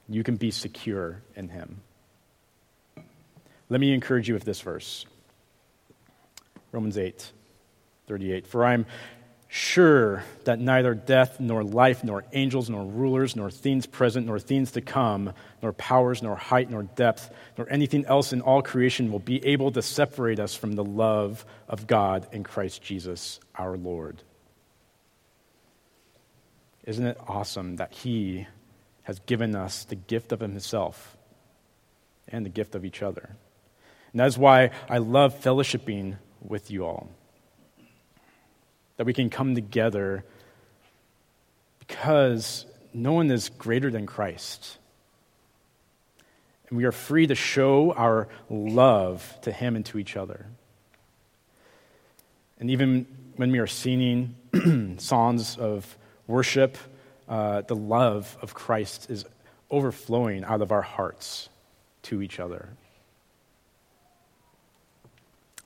you 0.09 0.24
can 0.24 0.38
be 0.38 0.51
secure 0.51 1.21
in 1.36 1.50
Him. 1.50 1.81
Let 3.69 3.81
me 3.81 3.93
encourage 3.93 4.27
you 4.27 4.33
with 4.33 4.45
this 4.45 4.62
verse 4.62 5.05
Romans 6.71 6.97
8, 6.97 7.31
38. 8.07 8.47
For 8.47 8.65
I'm 8.65 8.86
sure 9.57 10.23
that 10.45 10.59
neither 10.59 10.93
death, 10.93 11.39
nor 11.39 11.63
life, 11.63 12.03
nor 12.03 12.23
angels, 12.31 12.69
nor 12.69 12.85
rulers, 12.85 13.35
nor 13.35 13.49
things 13.49 13.85
present, 13.85 14.27
nor 14.27 14.39
things 14.39 14.71
to 14.71 14.81
come, 14.81 15.33
nor 15.61 15.73
powers, 15.73 16.21
nor 16.21 16.35
height, 16.35 16.69
nor 16.69 16.83
depth, 16.83 17.31
nor 17.57 17.67
anything 17.69 18.05
else 18.05 18.31
in 18.31 18.41
all 18.41 18.61
creation 18.61 19.11
will 19.11 19.19
be 19.19 19.43
able 19.45 19.71
to 19.71 19.81
separate 19.81 20.39
us 20.39 20.55
from 20.55 20.73
the 20.73 20.83
love 20.83 21.43
of 21.67 21.87
God 21.87 22.27
in 22.31 22.43
Christ 22.43 22.81
Jesus 22.81 23.39
our 23.55 23.75
Lord. 23.75 24.21
Isn't 26.85 27.07
it 27.07 27.17
awesome 27.27 27.77
that 27.77 27.91
He 27.91 28.47
has 29.03 29.19
given 29.21 29.55
us 29.55 29.83
the 29.83 29.95
gift 29.95 30.31
of 30.31 30.39
Himself 30.39 31.17
and 32.27 32.45
the 32.45 32.49
gift 32.49 32.75
of 32.75 32.85
each 32.85 33.01
other? 33.01 33.35
And 34.13 34.19
that 34.19 34.27
is 34.27 34.37
why 34.37 34.69
I 34.87 34.99
love 34.99 35.41
fellowshipping 35.41 36.17
with 36.41 36.69
you 36.69 36.85
all 36.85 37.09
that 38.97 39.05
we 39.05 39.13
can 39.13 39.29
come 39.29 39.55
together 39.55 40.25
because 41.79 42.65
no 42.93 43.13
one 43.13 43.31
is 43.31 43.49
greater 43.49 43.89
than 43.89 44.05
Christ. 44.05 44.77
And 46.69 46.77
we 46.77 46.83
are 46.83 46.91
free 46.91 47.27
to 47.27 47.35
show 47.35 47.93
our 47.93 48.27
love 48.49 49.37
to 49.43 49.51
Him 49.51 49.75
and 49.75 49.85
to 49.87 49.97
each 49.97 50.17
other. 50.17 50.47
And 52.59 52.69
even 52.71 53.05
when 53.35 53.51
we 53.51 53.59
are 53.59 53.67
singing 53.67 54.35
songs 54.97 55.57
of 55.57 55.97
worship, 56.25 56.77
uh, 57.29 57.61
the 57.61 57.75
love 57.75 58.35
of 58.41 58.53
Christ 58.53 59.09
is 59.09 59.25
overflowing 59.69 60.43
out 60.43 60.61
of 60.61 60.71
our 60.71 60.81
hearts 60.81 61.49
to 62.03 62.21
each 62.21 62.39
other. 62.39 62.69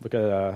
Look 0.01 0.13
at 0.13 0.23
uh, 0.23 0.55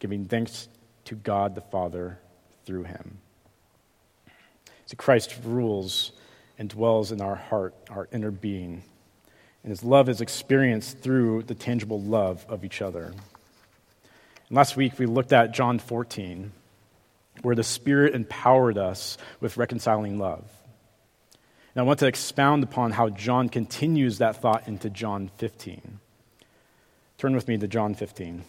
giving 0.00 0.24
thanks 0.24 0.68
to 1.04 1.14
God 1.14 1.54
the 1.54 1.60
Father 1.60 2.18
through 2.64 2.84
him. 2.84 3.18
So 4.86 4.96
Christ 4.96 5.36
rules 5.44 6.10
and 6.58 6.68
dwells 6.68 7.12
in 7.12 7.20
our 7.20 7.36
heart, 7.36 7.74
our 7.88 8.08
inner 8.12 8.32
being. 8.32 8.82
And 9.62 9.70
his 9.70 9.84
love 9.84 10.08
is 10.08 10.20
experienced 10.20 10.98
through 10.98 11.44
the 11.44 11.54
tangible 11.54 12.00
love 12.00 12.44
of 12.48 12.64
each 12.64 12.82
other. 12.82 13.04
And 13.04 14.56
last 14.56 14.76
week 14.76 14.98
we 14.98 15.06
looked 15.06 15.32
at 15.32 15.52
John 15.52 15.78
14, 15.78 16.50
where 17.42 17.54
the 17.54 17.62
Spirit 17.62 18.14
empowered 18.14 18.78
us 18.78 19.16
with 19.40 19.56
reconciling 19.56 20.18
love. 20.18 20.44
And 21.74 21.80
I 21.80 21.84
want 21.84 22.00
to 22.00 22.06
expound 22.06 22.64
upon 22.64 22.90
how 22.90 23.10
John 23.10 23.48
continues 23.48 24.18
that 24.18 24.42
thought 24.42 24.66
into 24.66 24.90
John 24.90 25.30
15. 25.36 26.00
Turn 27.16 27.34
with 27.34 27.46
me 27.46 27.58
to 27.58 27.68
John 27.68 27.94
15. 27.94 28.44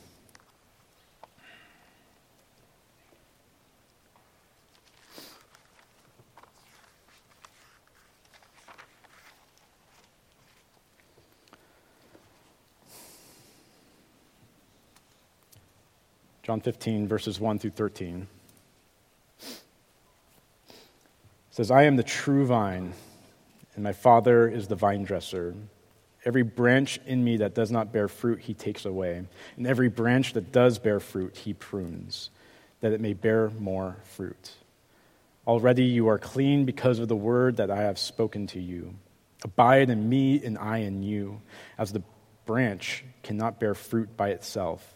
John 16.43 16.59
15, 16.59 17.07
verses 17.07 17.39
1 17.39 17.59
through 17.59 17.71
13. 17.71 18.27
says, 21.51 21.69
I 21.69 21.83
am 21.83 21.97
the 21.97 22.03
true 22.03 22.45
vine, 22.45 22.93
and 23.75 23.83
my 23.83 23.93
Father 23.93 24.47
is 24.47 24.67
the 24.67 24.75
vine 24.75 25.03
dresser. 25.03 25.53
Every 26.25 26.41
branch 26.43 26.99
in 27.05 27.23
me 27.23 27.37
that 27.37 27.53
does 27.53 27.71
not 27.71 27.91
bear 27.91 28.07
fruit, 28.07 28.39
he 28.39 28.53
takes 28.53 28.85
away. 28.85 29.23
And 29.57 29.67
every 29.67 29.89
branch 29.89 30.33
that 30.33 30.51
does 30.51 30.79
bear 30.79 30.99
fruit, 30.99 31.37
he 31.37 31.53
prunes, 31.53 32.31
that 32.79 32.93
it 32.93 33.01
may 33.01 33.13
bear 33.13 33.49
more 33.59 33.97
fruit. 34.03 34.51
Already 35.45 35.83
you 35.83 36.07
are 36.07 36.17
clean 36.17 36.65
because 36.65 36.99
of 36.99 37.07
the 37.07 37.15
word 37.15 37.57
that 37.57 37.69
I 37.69 37.81
have 37.83 37.99
spoken 37.99 38.47
to 38.47 38.59
you. 38.59 38.95
Abide 39.43 39.89
in 39.89 40.07
me, 40.07 40.43
and 40.43 40.57
I 40.57 40.77
in 40.79 41.03
you, 41.03 41.41
as 41.77 41.91
the 41.91 42.03
branch 42.45 43.03
cannot 43.21 43.59
bear 43.59 43.75
fruit 43.75 44.15
by 44.15 44.29
itself 44.29 44.95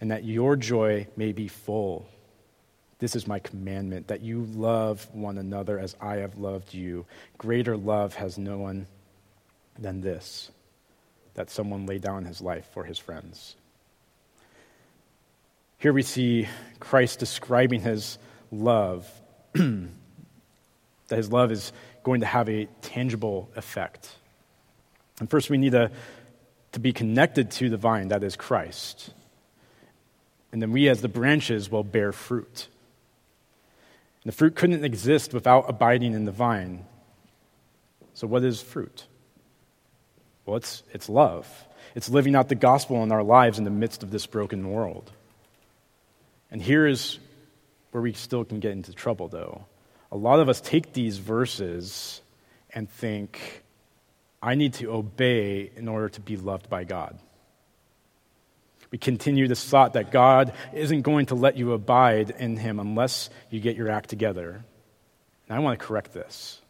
and 0.00 0.10
that 0.10 0.24
your 0.24 0.56
joy 0.56 1.06
may 1.16 1.32
be 1.32 1.48
full. 1.48 2.08
This 2.98 3.16
is 3.16 3.26
my 3.26 3.38
commandment 3.38 4.08
that 4.08 4.20
you 4.20 4.44
love 4.44 5.06
one 5.12 5.38
another 5.38 5.78
as 5.78 5.96
I 6.00 6.16
have 6.16 6.38
loved 6.38 6.74
you. 6.74 7.06
Greater 7.38 7.76
love 7.76 8.14
has 8.14 8.38
no 8.38 8.58
one 8.58 8.86
than 9.78 10.00
this 10.00 10.50
that 11.34 11.48
someone 11.50 11.86
lay 11.86 11.98
down 11.98 12.24
his 12.24 12.40
life 12.40 12.68
for 12.72 12.84
his 12.84 12.98
friends. 12.98 13.56
Here 15.78 15.92
we 15.92 16.02
see 16.02 16.48
Christ 16.78 17.18
describing 17.18 17.80
his 17.80 18.18
love, 18.52 19.10
that 19.54 19.88
his 21.08 21.32
love 21.32 21.52
is 21.52 21.72
going 22.02 22.20
to 22.20 22.26
have 22.26 22.48
a 22.48 22.66
tangible 22.82 23.48
effect. 23.56 24.10
And 25.20 25.30
first, 25.30 25.48
we 25.48 25.56
need 25.56 25.72
to, 25.72 25.90
to 26.72 26.80
be 26.80 26.92
connected 26.92 27.50
to 27.52 27.70
the 27.70 27.78
vine, 27.78 28.08
that 28.08 28.22
is 28.22 28.36
Christ. 28.36 29.10
And 30.52 30.60
then 30.60 30.72
we, 30.72 30.88
as 30.88 31.00
the 31.00 31.08
branches, 31.08 31.70
will 31.70 31.84
bear 31.84 32.12
fruit. 32.12 32.68
And 34.22 34.32
the 34.32 34.36
fruit 34.36 34.54
couldn't 34.54 34.84
exist 34.84 35.32
without 35.32 35.68
abiding 35.68 36.12
in 36.14 36.24
the 36.24 36.32
vine. 36.32 36.84
So, 38.14 38.26
what 38.26 38.44
is 38.44 38.60
fruit? 38.60 39.06
Well, 40.44 40.56
it's, 40.56 40.82
it's 40.92 41.08
love. 41.08 41.46
It's 41.94 42.08
living 42.08 42.34
out 42.34 42.48
the 42.48 42.54
gospel 42.54 43.02
in 43.02 43.12
our 43.12 43.22
lives 43.22 43.58
in 43.58 43.64
the 43.64 43.70
midst 43.70 44.02
of 44.02 44.10
this 44.10 44.26
broken 44.26 44.70
world. 44.70 45.10
And 46.50 46.60
here 46.60 46.86
is 46.86 47.18
where 47.92 48.02
we 48.02 48.12
still 48.12 48.44
can 48.44 48.60
get 48.60 48.72
into 48.72 48.92
trouble, 48.92 49.28
though. 49.28 49.64
A 50.12 50.16
lot 50.16 50.40
of 50.40 50.48
us 50.48 50.60
take 50.60 50.92
these 50.92 51.18
verses 51.18 52.20
and 52.72 52.90
think, 52.90 53.62
I 54.42 54.54
need 54.54 54.74
to 54.74 54.92
obey 54.92 55.70
in 55.76 55.88
order 55.88 56.08
to 56.10 56.20
be 56.20 56.36
loved 56.36 56.68
by 56.68 56.84
God. 56.84 57.18
We 58.90 58.98
continue 58.98 59.46
this 59.46 59.64
thought 59.64 59.92
that 59.92 60.10
God 60.10 60.52
isn't 60.72 61.02
going 61.02 61.26
to 61.26 61.34
let 61.34 61.56
you 61.56 61.72
abide 61.72 62.30
in 62.30 62.56
Him 62.56 62.80
unless 62.80 63.30
you 63.50 63.60
get 63.60 63.76
your 63.76 63.90
act 63.90 64.10
together. 64.10 64.64
And 65.48 65.56
I 65.56 65.60
want 65.60 65.78
to 65.78 65.84
correct 65.84 66.12
this. 66.12 66.60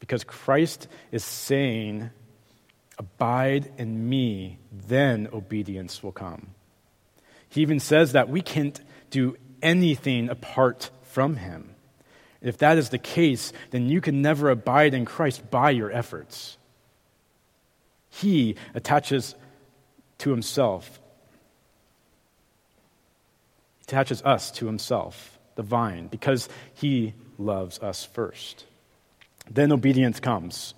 Because 0.00 0.24
Christ 0.24 0.88
is 1.10 1.24
saying, 1.24 2.10
Abide 2.98 3.72
in 3.78 4.08
me, 4.08 4.58
then 4.70 5.28
obedience 5.32 6.02
will 6.02 6.12
come. 6.12 6.48
He 7.48 7.62
even 7.62 7.80
says 7.80 8.12
that 8.12 8.28
we 8.28 8.42
can't 8.42 8.80
do 9.10 9.36
anything 9.62 10.28
apart 10.28 10.90
from 11.02 11.36
Him. 11.36 11.74
If 12.40 12.58
that 12.58 12.78
is 12.78 12.88
the 12.88 12.98
case, 12.98 13.52
then 13.70 13.88
you 13.88 14.00
can 14.00 14.22
never 14.22 14.50
abide 14.50 14.94
in 14.94 15.04
Christ 15.04 15.50
by 15.50 15.70
your 15.70 15.90
efforts. 15.90 16.58
He 18.10 18.56
attaches 18.74 19.34
to 20.22 20.30
himself. 20.30 21.00
He 23.78 23.84
attaches 23.84 24.22
us 24.22 24.50
to 24.52 24.66
himself, 24.66 25.38
the 25.56 25.62
vine, 25.62 26.06
because 26.06 26.48
he 26.74 27.14
loves 27.38 27.80
us 27.80 28.04
first. 28.04 28.64
Then 29.50 29.72
obedience 29.72 30.20
comes. 30.20 30.74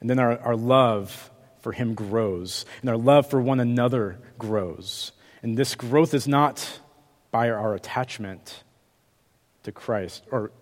And 0.00 0.10
then 0.10 0.18
our, 0.18 0.38
our 0.38 0.56
love 0.56 1.30
for 1.62 1.72
him 1.72 1.94
grows, 1.94 2.66
and 2.82 2.90
our 2.90 2.98
love 2.98 3.30
for 3.30 3.40
one 3.40 3.60
another 3.60 4.18
grows. 4.38 5.12
And 5.42 5.56
this 5.56 5.74
growth 5.74 6.12
is 6.12 6.28
not 6.28 6.80
by 7.30 7.48
our 7.48 7.74
attachment 7.74 8.62
to 9.62 9.72
Christ, 9.72 10.22
or 10.30 10.52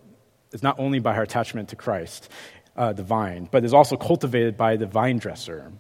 it's 0.53 0.63
not 0.63 0.79
only 0.79 1.01
by 1.01 1.17
our 1.17 1.23
attachment 1.23 1.71
to 1.71 1.77
Christ, 1.77 2.31
uh, 2.77 2.93
the 2.93 3.03
vine, 3.03 3.49
but 3.51 3.65
is 3.65 3.75
also 3.75 3.97
cultivated 3.97 4.57
by 4.57 4.77
the 4.77 4.87
vine 4.87 5.19
dresser. 5.19 5.73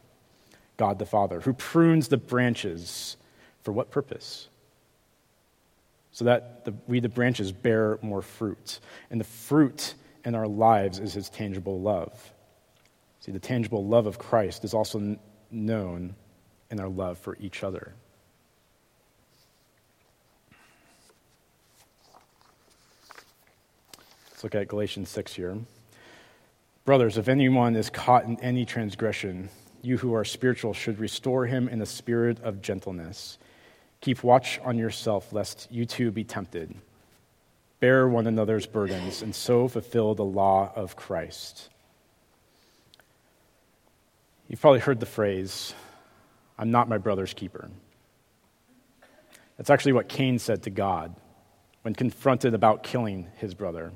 God 0.76 0.98
the 0.98 1.06
Father, 1.06 1.40
who 1.40 1.52
prunes 1.52 2.08
the 2.08 2.16
branches. 2.16 3.16
For 3.62 3.72
what 3.72 3.90
purpose? 3.90 4.48
So 6.12 6.24
that 6.26 6.64
the, 6.64 6.74
we, 6.86 7.00
the 7.00 7.08
branches, 7.08 7.52
bear 7.52 7.98
more 8.00 8.22
fruit. 8.22 8.80
And 9.10 9.20
the 9.20 9.24
fruit 9.24 9.94
in 10.24 10.34
our 10.34 10.46
lives 10.46 10.98
is 10.98 11.12
his 11.12 11.28
tangible 11.28 11.80
love. 11.80 12.32
See, 13.20 13.32
the 13.32 13.38
tangible 13.38 13.84
love 13.84 14.06
of 14.06 14.18
Christ 14.18 14.64
is 14.64 14.72
also 14.72 15.18
known 15.50 16.14
in 16.70 16.80
our 16.80 16.88
love 16.88 17.18
for 17.18 17.36
each 17.40 17.64
other. 17.64 17.92
Let's 24.30 24.44
look 24.44 24.54
at 24.54 24.68
Galatians 24.68 25.08
6 25.08 25.34
here. 25.34 25.58
Brothers, 26.84 27.18
if 27.18 27.26
anyone 27.26 27.74
is 27.74 27.90
caught 27.90 28.24
in 28.24 28.38
any 28.40 28.64
transgression, 28.64 29.48
you 29.86 29.98
who 29.98 30.14
are 30.14 30.24
spiritual 30.24 30.74
should 30.74 30.98
restore 30.98 31.46
him 31.46 31.68
in 31.68 31.80
a 31.80 31.86
spirit 31.86 32.40
of 32.42 32.60
gentleness. 32.60 33.38
Keep 34.00 34.24
watch 34.24 34.60
on 34.64 34.76
yourself, 34.76 35.32
lest 35.32 35.68
you 35.70 35.86
too 35.86 36.10
be 36.10 36.24
tempted. 36.24 36.74
Bear 37.80 38.08
one 38.08 38.26
another's 38.26 38.66
burdens, 38.66 39.22
and 39.22 39.34
so 39.34 39.68
fulfill 39.68 40.14
the 40.14 40.24
law 40.24 40.72
of 40.74 40.96
Christ. 40.96 41.68
You've 44.48 44.60
probably 44.60 44.80
heard 44.80 45.00
the 45.00 45.06
phrase, 45.06 45.74
I'm 46.58 46.70
not 46.70 46.88
my 46.88 46.98
brother's 46.98 47.34
keeper. 47.34 47.70
That's 49.56 49.70
actually 49.70 49.92
what 49.92 50.08
Cain 50.08 50.38
said 50.38 50.64
to 50.64 50.70
God 50.70 51.14
when 51.82 51.94
confronted 51.94 52.54
about 52.54 52.82
killing 52.82 53.28
his 53.36 53.54
brother. 53.54 53.92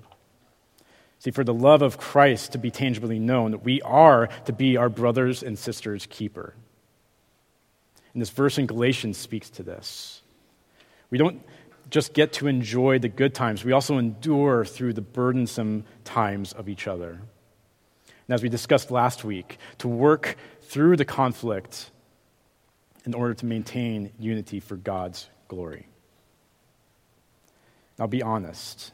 See, 1.20 1.30
for 1.30 1.44
the 1.44 1.54
love 1.54 1.83
of 1.83 1.98
Christ 1.98 2.52
to 2.52 2.59
be 2.59 2.70
tangibly 2.70 3.18
known, 3.18 3.50
that 3.50 3.62
we 3.62 3.83
are 3.83 4.28
to 4.46 4.54
be 4.54 4.78
our 4.78 4.88
brothers 4.88 5.42
and 5.42 5.59
sisters' 5.59 6.06
keeper. 6.06 6.54
And 8.14 8.22
this 8.22 8.30
verse 8.30 8.56
in 8.56 8.66
Galatians 8.66 9.18
speaks 9.18 9.50
to 9.50 9.62
this. 9.62 10.22
We 11.11 11.18
don't 11.18 11.42
just 11.90 12.14
get 12.14 12.33
to 12.35 12.46
enjoy 12.46 13.00
the 13.00 13.09
good 13.09 13.35
times, 13.35 13.64
we 13.64 13.72
also 13.72 13.98
endure 13.98 14.64
through 14.64 14.94
the 14.94 15.02
burdensome 15.02 15.85
times 16.04 16.52
of 16.52 16.68
each 16.68 16.87
other. 16.87 17.11
And 17.11 18.35
as 18.35 18.42
we 18.42 18.48
discussed 18.48 18.90
last 18.90 19.22
week, 19.22 19.59
to 19.78 19.88
work 19.88 20.37
through 20.62 20.96
the 20.96 21.04
conflict 21.04 21.90
in 23.04 23.12
order 23.12 23.35
to 23.35 23.44
maintain 23.44 24.12
unity 24.18 24.61
for 24.61 24.76
God's 24.76 25.28
glory. 25.48 25.87
Now, 27.98 28.06
be 28.06 28.22
honest. 28.22 28.92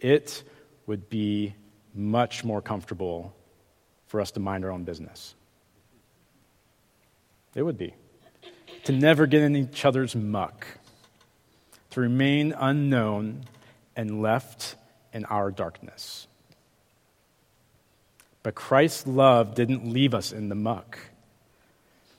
It 0.00 0.42
would 0.86 1.08
be 1.08 1.54
much 1.94 2.44
more 2.44 2.60
comfortable 2.60 3.34
for 4.06 4.20
us 4.20 4.32
to 4.32 4.40
mind 4.40 4.64
our 4.64 4.70
own 4.70 4.84
business. 4.84 5.34
It 7.54 7.62
would 7.62 7.78
be. 7.78 7.94
To 8.84 8.92
never 8.92 9.26
get 9.26 9.42
in 9.42 9.56
each 9.56 9.84
other's 9.84 10.14
muck, 10.14 10.66
to 11.90 12.00
remain 12.00 12.52
unknown 12.52 13.44
and 13.96 14.20
left 14.20 14.76
in 15.12 15.24
our 15.26 15.50
darkness. 15.50 16.26
But 18.42 18.54
Christ's 18.54 19.06
love 19.06 19.54
didn't 19.54 19.90
leave 19.90 20.12
us 20.12 20.32
in 20.32 20.48
the 20.48 20.54
muck. 20.54 20.98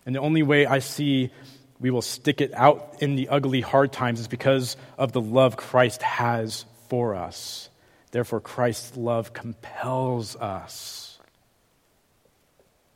And 0.05 0.15
the 0.15 0.19
only 0.19 0.41
way 0.43 0.65
I 0.65 0.79
see 0.79 1.31
we 1.79 1.91
will 1.91 2.01
stick 2.01 2.41
it 2.41 2.53
out 2.53 2.95
in 2.99 3.15
the 3.15 3.29
ugly, 3.29 3.61
hard 3.61 3.91
times 3.91 4.19
is 4.19 4.27
because 4.27 4.77
of 4.97 5.11
the 5.11 5.21
love 5.21 5.57
Christ 5.57 6.01
has 6.01 6.65
for 6.89 7.15
us. 7.15 7.69
Therefore, 8.15 8.39
Christ's 8.39 8.95
love 8.95 9.33
compels 9.33 10.37
us. 10.37 11.19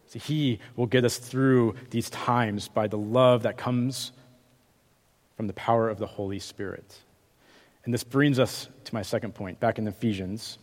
See, 0.08 0.20
he 0.20 0.60
will 0.78 0.86
get 0.86 1.04
us 1.04 1.18
through 1.18 1.76
these 1.90 2.10
times 2.10 2.70
by 2.70 2.88
the 2.88 2.98
love 2.98 3.44
that 3.44 3.58
comes 3.58 4.14
from 5.36 5.48
the 5.48 5.54
power 5.54 5.90
of 5.90 6.00
the 6.00 6.08
Holy 6.08 6.40
Spirit. 6.40 6.98
And 7.84 7.94
this 7.94 8.06
brings 8.06 8.40
us 8.40 8.70
to 8.86 8.96
my 8.96 9.02
second 9.02 9.36
point, 9.36 9.60
back 9.60 9.78
in 9.78 9.86
Ephesians. 9.90 10.58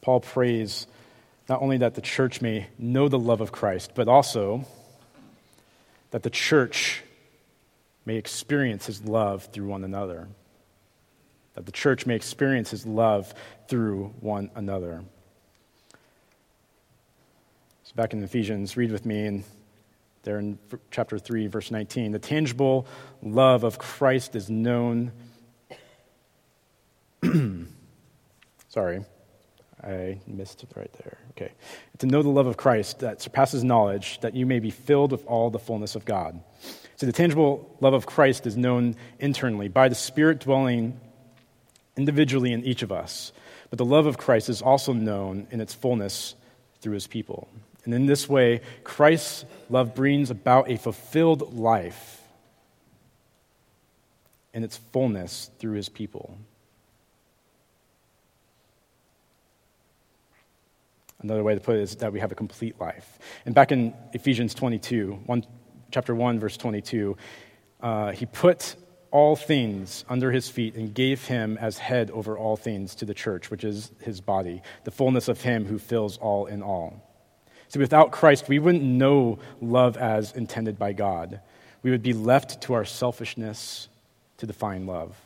Paul 0.00 0.18
prays 0.18 0.88
not 1.48 1.62
only 1.62 1.78
that 1.78 1.94
the 1.94 2.00
church 2.00 2.42
may 2.42 2.66
know 2.76 3.08
the 3.08 3.16
love 3.16 3.40
of 3.40 3.52
Christ, 3.52 3.92
but 3.94 4.08
also 4.08 4.64
that 6.10 6.24
the 6.24 6.30
church 6.30 7.04
may 8.04 8.16
experience 8.16 8.86
his 8.86 9.04
love 9.04 9.44
through 9.52 9.68
one 9.68 9.84
another 9.84 10.26
that 11.60 11.66
the 11.66 11.72
church 11.72 12.06
may 12.06 12.14
experience 12.14 12.70
his 12.70 12.86
love 12.86 13.34
through 13.68 14.14
one 14.20 14.50
another. 14.54 15.04
So, 17.82 17.92
back 17.94 18.14
in 18.14 18.22
Ephesians, 18.22 18.78
read 18.78 18.90
with 18.90 19.04
me, 19.04 19.26
and 19.26 19.44
there 20.22 20.38
in 20.38 20.58
chapter 20.90 21.18
3, 21.18 21.48
verse 21.48 21.70
19. 21.70 22.12
The 22.12 22.18
tangible 22.18 22.86
love 23.22 23.62
of 23.62 23.76
Christ 23.78 24.36
is 24.36 24.48
known. 24.48 25.12
Sorry, 28.68 29.04
I 29.84 30.18
missed 30.26 30.62
it 30.62 30.70
right 30.74 30.92
there. 31.04 31.18
Okay. 31.32 31.52
To 31.98 32.06
know 32.06 32.22
the 32.22 32.30
love 32.30 32.46
of 32.46 32.56
Christ 32.56 33.00
that 33.00 33.20
surpasses 33.20 33.62
knowledge, 33.62 34.18
that 34.20 34.34
you 34.34 34.46
may 34.46 34.60
be 34.60 34.70
filled 34.70 35.12
with 35.12 35.26
all 35.26 35.50
the 35.50 35.58
fullness 35.58 35.94
of 35.94 36.06
God. 36.06 36.40
So, 36.96 37.04
the 37.04 37.12
tangible 37.12 37.76
love 37.82 37.92
of 37.92 38.06
Christ 38.06 38.46
is 38.46 38.56
known 38.56 38.96
internally 39.18 39.68
by 39.68 39.90
the 39.90 39.94
Spirit 39.94 40.40
dwelling 40.40 40.98
individually 42.00 42.52
in 42.52 42.64
each 42.64 42.82
of 42.82 42.90
us. 42.90 43.32
But 43.68 43.78
the 43.78 43.84
love 43.84 44.06
of 44.06 44.16
Christ 44.16 44.48
is 44.48 44.62
also 44.62 44.92
known 44.92 45.46
in 45.50 45.60
its 45.60 45.74
fullness 45.74 46.34
through 46.80 46.94
his 46.94 47.06
people. 47.06 47.46
And 47.84 47.92
in 47.94 48.06
this 48.06 48.28
way, 48.28 48.62
Christ's 48.84 49.44
love 49.68 49.94
brings 49.94 50.30
about 50.30 50.70
a 50.70 50.76
fulfilled 50.76 51.54
life 51.54 52.22
in 54.52 54.64
its 54.64 54.78
fullness 54.92 55.50
through 55.58 55.74
his 55.74 55.88
people. 55.88 56.36
Another 61.22 61.44
way 61.44 61.54
to 61.54 61.60
put 61.60 61.76
it 61.76 61.82
is 61.82 61.96
that 61.96 62.12
we 62.12 62.20
have 62.20 62.32
a 62.32 62.34
complete 62.34 62.80
life. 62.80 63.18
And 63.44 63.54
back 63.54 63.72
in 63.72 63.94
Ephesians 64.14 64.54
22, 64.54 65.20
one, 65.26 65.44
chapter 65.90 66.14
1, 66.14 66.40
verse 66.40 66.56
22, 66.56 67.16
uh, 67.82 68.12
he 68.12 68.24
put 68.24 68.74
all 69.10 69.36
things 69.36 70.04
under 70.08 70.30
his 70.30 70.48
feet 70.48 70.74
and 70.74 70.94
gave 70.94 71.26
him 71.26 71.58
as 71.58 71.78
head 71.78 72.10
over 72.10 72.38
all 72.38 72.56
things 72.56 72.94
to 72.96 73.04
the 73.04 73.14
church, 73.14 73.50
which 73.50 73.64
is 73.64 73.90
his 74.00 74.20
body, 74.20 74.62
the 74.84 74.90
fullness 74.90 75.28
of 75.28 75.40
him 75.40 75.66
who 75.66 75.78
fills 75.78 76.16
all 76.18 76.46
in 76.46 76.62
all. 76.62 77.02
See, 77.68 77.78
without 77.78 78.10
Christ, 78.10 78.48
we 78.48 78.58
wouldn't 78.58 78.84
know 78.84 79.38
love 79.60 79.96
as 79.96 80.32
intended 80.32 80.78
by 80.78 80.92
God. 80.92 81.40
We 81.82 81.90
would 81.90 82.02
be 82.02 82.12
left 82.12 82.62
to 82.62 82.74
our 82.74 82.84
selfishness 82.84 83.88
to 84.38 84.46
define 84.46 84.86
love. 84.86 85.16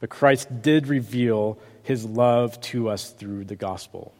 But 0.00 0.10
Christ 0.10 0.62
did 0.62 0.88
reveal 0.88 1.58
his 1.82 2.04
love 2.04 2.60
to 2.62 2.88
us 2.88 3.10
through 3.10 3.44
the 3.44 3.56
gospel. 3.56 4.12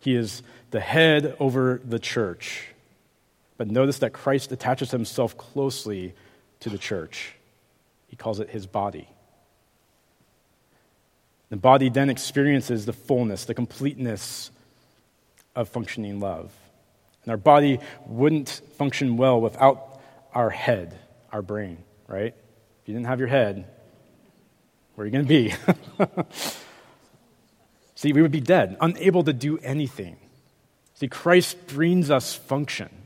He 0.00 0.14
is 0.14 0.42
the 0.70 0.80
head 0.80 1.36
over 1.38 1.80
the 1.84 1.98
church. 1.98 2.68
But 3.56 3.70
notice 3.70 4.00
that 4.00 4.12
Christ 4.12 4.52
attaches 4.52 4.90
himself 4.90 5.36
closely 5.38 6.14
to 6.64 6.70
the 6.70 6.78
church. 6.78 7.34
He 8.08 8.16
calls 8.16 8.40
it 8.40 8.48
his 8.48 8.66
body. 8.66 9.06
The 11.50 11.56
body 11.56 11.90
then 11.90 12.08
experiences 12.08 12.86
the 12.86 12.94
fullness, 12.94 13.44
the 13.44 13.54
completeness 13.54 14.50
of 15.54 15.68
functioning 15.68 16.20
love. 16.20 16.52
And 17.22 17.30
our 17.30 17.36
body 17.36 17.80
wouldn't 18.06 18.62
function 18.78 19.18
well 19.18 19.40
without 19.40 20.00
our 20.32 20.48
head, 20.48 20.98
our 21.32 21.42
brain, 21.42 21.78
right? 22.08 22.34
If 22.82 22.88
you 22.88 22.94
didn't 22.94 23.06
have 23.08 23.18
your 23.18 23.28
head, 23.28 23.66
where 24.94 25.04
are 25.04 25.06
you 25.06 25.12
going 25.12 25.26
to 25.26 25.28
be? 25.28 25.54
See, 27.94 28.14
we 28.14 28.22
would 28.22 28.32
be 28.32 28.40
dead, 28.40 28.78
unable 28.80 29.22
to 29.24 29.34
do 29.34 29.58
anything. 29.58 30.16
See, 30.94 31.08
Christ 31.08 31.66
brings 31.66 32.10
us 32.10 32.34
function. 32.34 33.03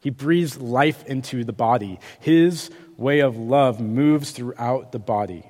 He 0.00 0.10
breathes 0.10 0.58
life 0.58 1.04
into 1.06 1.44
the 1.44 1.52
body. 1.52 1.98
His 2.20 2.70
way 2.96 3.20
of 3.20 3.36
love 3.36 3.80
moves 3.80 4.30
throughout 4.30 4.92
the 4.92 4.98
body, 4.98 5.44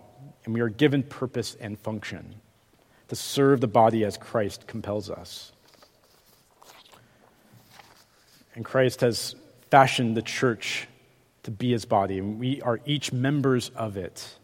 and 0.44 0.54
we 0.54 0.60
are 0.60 0.68
given 0.68 1.02
purpose 1.02 1.56
and 1.60 1.78
function 1.78 2.36
to 3.08 3.16
serve 3.16 3.60
the 3.60 3.68
body 3.68 4.04
as 4.04 4.16
Christ 4.16 4.66
compels 4.66 5.10
us. 5.10 5.52
And 8.54 8.64
Christ 8.64 9.02
has 9.02 9.34
fashioned 9.70 10.16
the 10.16 10.22
church 10.22 10.88
to 11.44 11.50
be 11.50 11.70
his 11.70 11.84
body, 11.84 12.18
and 12.18 12.38
we 12.38 12.60
are 12.62 12.80
each 12.84 13.12
members 13.12 13.70
of 13.70 13.96
it. 13.96 14.36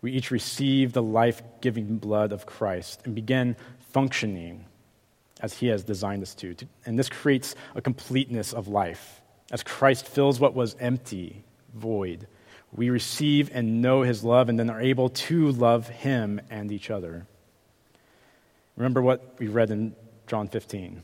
We 0.00 0.12
each 0.12 0.30
receive 0.30 0.92
the 0.92 1.02
life 1.02 1.42
giving 1.60 1.98
blood 1.98 2.32
of 2.32 2.46
Christ 2.46 3.00
and 3.04 3.14
begin 3.14 3.56
functioning 3.92 4.66
as 5.40 5.54
He 5.54 5.68
has 5.68 5.84
designed 5.84 6.22
us 6.22 6.34
to. 6.36 6.54
And 6.86 6.98
this 6.98 7.08
creates 7.08 7.54
a 7.74 7.80
completeness 7.80 8.52
of 8.52 8.68
life. 8.68 9.20
As 9.50 9.62
Christ 9.62 10.06
fills 10.06 10.40
what 10.40 10.54
was 10.54 10.76
empty, 10.80 11.44
void, 11.74 12.26
we 12.72 12.90
receive 12.90 13.50
and 13.52 13.82
know 13.82 14.02
His 14.02 14.24
love 14.24 14.48
and 14.48 14.58
then 14.58 14.70
are 14.70 14.80
able 14.80 15.10
to 15.10 15.50
love 15.52 15.88
Him 15.88 16.40
and 16.50 16.72
each 16.72 16.90
other. 16.90 17.26
Remember 18.76 19.02
what 19.02 19.36
we 19.38 19.48
read 19.48 19.70
in 19.70 19.94
John 20.26 20.48
15. 20.48 21.02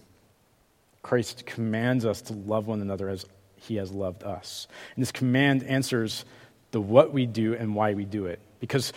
Christ 1.02 1.46
commands 1.46 2.04
us 2.04 2.22
to 2.22 2.32
love 2.32 2.66
one 2.66 2.80
another 2.80 3.08
as 3.08 3.24
He 3.56 3.76
has 3.76 3.92
loved 3.92 4.24
us. 4.24 4.66
And 4.94 5.02
this 5.02 5.12
command 5.12 5.62
answers 5.64 6.24
the 6.72 6.80
what 6.80 7.12
we 7.12 7.26
do 7.26 7.54
and 7.54 7.74
why 7.74 7.94
we 7.94 8.04
do 8.04 8.26
it. 8.26 8.40
Because 8.58 8.92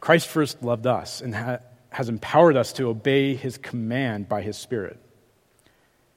Christ 0.00 0.26
first 0.26 0.62
loved 0.62 0.86
us 0.86 1.20
and 1.20 1.34
ha- 1.34 1.58
has 1.90 2.08
empowered 2.08 2.56
us 2.56 2.72
to 2.74 2.88
obey 2.88 3.34
his 3.34 3.58
command 3.58 4.28
by 4.28 4.42
his 4.42 4.56
Spirit. 4.56 4.98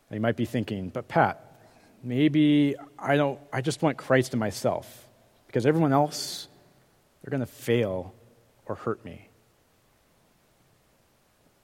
And 0.09 0.17
you 0.17 0.21
might 0.21 0.37
be 0.37 0.45
thinking, 0.45 0.89
but 0.89 1.07
Pat, 1.07 1.59
maybe 2.03 2.75
I 2.97 3.17
don't 3.17 3.39
I 3.51 3.61
just 3.61 3.81
want 3.81 3.97
Christ 3.97 4.33
in 4.33 4.39
myself 4.39 5.07
because 5.47 5.65
everyone 5.65 5.91
else 5.93 6.47
they're 7.21 7.31
going 7.31 7.41
to 7.41 7.45
fail 7.45 8.13
or 8.65 8.75
hurt 8.75 9.03
me. 9.03 9.29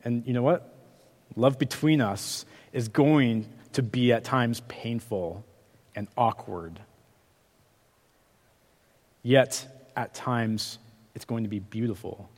And 0.03 0.25
you 0.25 0.33
know 0.33 0.41
what? 0.41 0.73
Love 1.35 1.59
between 1.59 2.01
us 2.01 2.45
is 2.71 2.87
going 2.87 3.47
to 3.73 3.83
be 3.83 4.11
at 4.13 4.23
times 4.23 4.61
painful 4.67 5.45
and 5.95 6.07
awkward. 6.17 6.79
Yet, 9.21 9.67
at 9.97 10.13
times, 10.13 10.79
it's 11.13 11.25
going 11.25 11.43
to 11.43 11.49
be 11.49 11.59
beautiful 11.59 12.29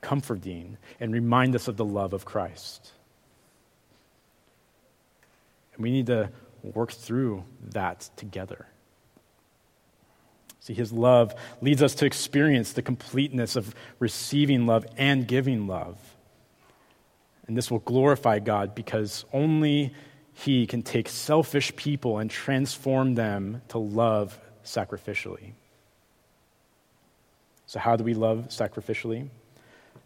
comforting, 0.00 0.76
and 1.00 1.12
remind 1.12 1.54
us 1.54 1.68
of 1.68 1.76
the 1.76 1.84
love 1.84 2.12
of 2.12 2.24
Christ. 2.24 2.92
And 5.74 5.82
we 5.82 5.90
need 5.90 6.06
to 6.06 6.30
work 6.62 6.92
through 6.92 7.44
that 7.70 8.10
together. 8.16 8.66
See, 10.60 10.74
his 10.74 10.92
love 10.92 11.34
leads 11.62 11.82
us 11.82 11.94
to 11.96 12.06
experience 12.06 12.72
the 12.72 12.82
completeness 12.82 13.56
of 13.56 13.74
receiving 13.98 14.66
love 14.66 14.86
and 14.96 15.26
giving 15.26 15.66
love. 15.66 15.98
And 17.46 17.56
this 17.56 17.70
will 17.70 17.78
glorify 17.78 18.40
God 18.40 18.74
because 18.74 19.24
only 19.32 19.94
he 20.34 20.66
can 20.66 20.82
take 20.82 21.08
selfish 21.08 21.74
people 21.74 22.18
and 22.18 22.30
transform 22.30 23.14
them 23.14 23.62
to 23.68 23.78
love 23.78 24.38
sacrificially. 24.62 25.52
So, 27.66 27.78
how 27.78 27.96
do 27.96 28.04
we 28.04 28.14
love 28.14 28.48
sacrificially? 28.48 29.28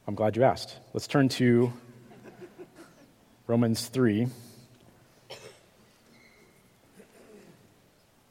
I'm 0.07 0.17
glad 0.17 0.37
you 0.37 0.43
asked. 0.43 0.77
Let's 0.93 1.07
turn 1.07 1.29
to 1.31 1.73
Romans 3.47 3.87
3. 3.87 4.27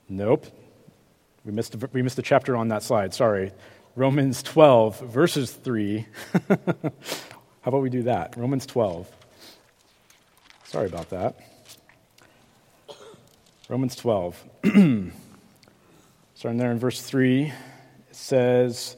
Nope. 0.09 0.47
We 1.45 1.53
missed, 1.53 1.75
a, 1.75 1.89
we 1.93 2.01
missed 2.01 2.19
a 2.19 2.21
chapter 2.21 2.57
on 2.57 2.67
that 2.67 2.83
slide. 2.83 3.13
Sorry. 3.13 3.53
Romans 3.95 4.43
12, 4.43 4.99
verses 4.99 5.51
3. 5.51 6.05
How 6.49 6.57
about 7.65 7.81
we 7.81 7.89
do 7.89 8.03
that? 8.03 8.35
Romans 8.35 8.65
12. 8.65 9.09
Sorry 10.65 10.87
about 10.87 11.09
that. 11.11 11.39
Romans 13.69 13.95
12. 13.95 14.43
Starting 16.35 16.57
there 16.57 16.71
in 16.71 16.79
verse 16.79 17.01
3, 17.01 17.43
it 17.45 17.53
says, 18.11 18.97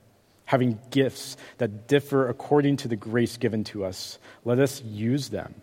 having 0.51 0.77
gifts 0.89 1.37
that 1.59 1.87
differ 1.87 2.27
according 2.27 2.75
to 2.75 2.89
the 2.89 2.95
grace 2.97 3.37
given 3.37 3.63
to 3.63 3.85
us, 3.85 4.19
let 4.43 4.59
us 4.59 4.81
use 4.83 5.29
them. 5.29 5.55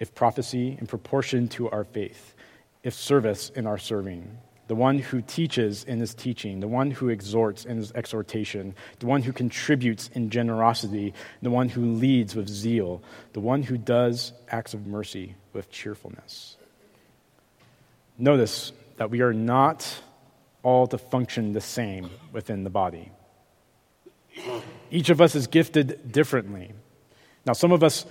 If 0.00 0.14
prophecy, 0.14 0.78
in 0.80 0.86
proportion 0.86 1.46
to 1.48 1.68
our 1.68 1.84
faith, 1.84 2.34
if 2.82 2.94
service, 2.94 3.50
in 3.50 3.66
our 3.66 3.76
serving, 3.76 4.38
the 4.66 4.74
one 4.74 4.98
who 4.98 5.20
teaches 5.20 5.84
in 5.84 6.00
his 6.00 6.14
teaching, 6.14 6.60
the 6.60 6.68
one 6.68 6.90
who 6.90 7.10
exhorts 7.10 7.66
in 7.66 7.76
his 7.76 7.92
exhortation, 7.92 8.74
the 8.98 9.04
one 9.04 9.20
who 9.20 9.30
contributes 9.30 10.08
in 10.14 10.30
generosity, 10.30 11.12
the 11.42 11.50
one 11.50 11.68
who 11.68 11.84
leads 11.84 12.34
with 12.34 12.48
zeal, 12.48 13.02
the 13.34 13.40
one 13.40 13.62
who 13.62 13.76
does 13.76 14.32
acts 14.48 14.72
of 14.72 14.86
mercy 14.86 15.34
with 15.52 15.70
cheerfulness. 15.70 16.56
Notice 18.16 18.72
that 18.96 19.10
we 19.10 19.20
are 19.20 19.34
not 19.34 19.86
all 20.62 20.86
to 20.86 20.96
function 20.96 21.52
the 21.52 21.60
same 21.60 22.08
within 22.32 22.64
the 22.64 22.70
body. 22.70 23.12
Each 24.90 25.10
of 25.10 25.20
us 25.20 25.34
is 25.34 25.46
gifted 25.46 26.12
differently. 26.12 26.72
Now, 27.46 27.52
some 27.52 27.72
of 27.72 27.82
us 27.82 28.06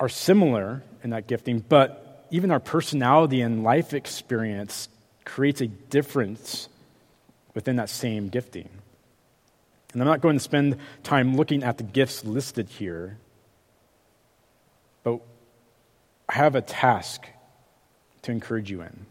are 0.00 0.08
similar 0.08 0.82
in 1.02 1.10
that 1.10 1.26
gifting, 1.26 1.60
but 1.60 2.26
even 2.30 2.50
our 2.50 2.60
personality 2.60 3.40
and 3.40 3.62
life 3.62 3.94
experience 3.94 4.88
creates 5.24 5.60
a 5.60 5.66
difference 5.66 6.68
within 7.54 7.76
that 7.76 7.88
same 7.88 8.28
gifting. 8.28 8.68
And 9.92 10.02
I'm 10.02 10.08
not 10.08 10.20
going 10.20 10.36
to 10.36 10.42
spend 10.42 10.76
time 11.02 11.36
looking 11.36 11.62
at 11.62 11.78
the 11.78 11.84
gifts 11.84 12.24
listed 12.24 12.68
here, 12.68 13.18
but 15.02 15.20
I 16.28 16.34
have 16.34 16.54
a 16.54 16.60
task 16.60 17.26
to 18.22 18.32
encourage 18.32 18.70
you 18.70 18.82
in. 18.82 19.06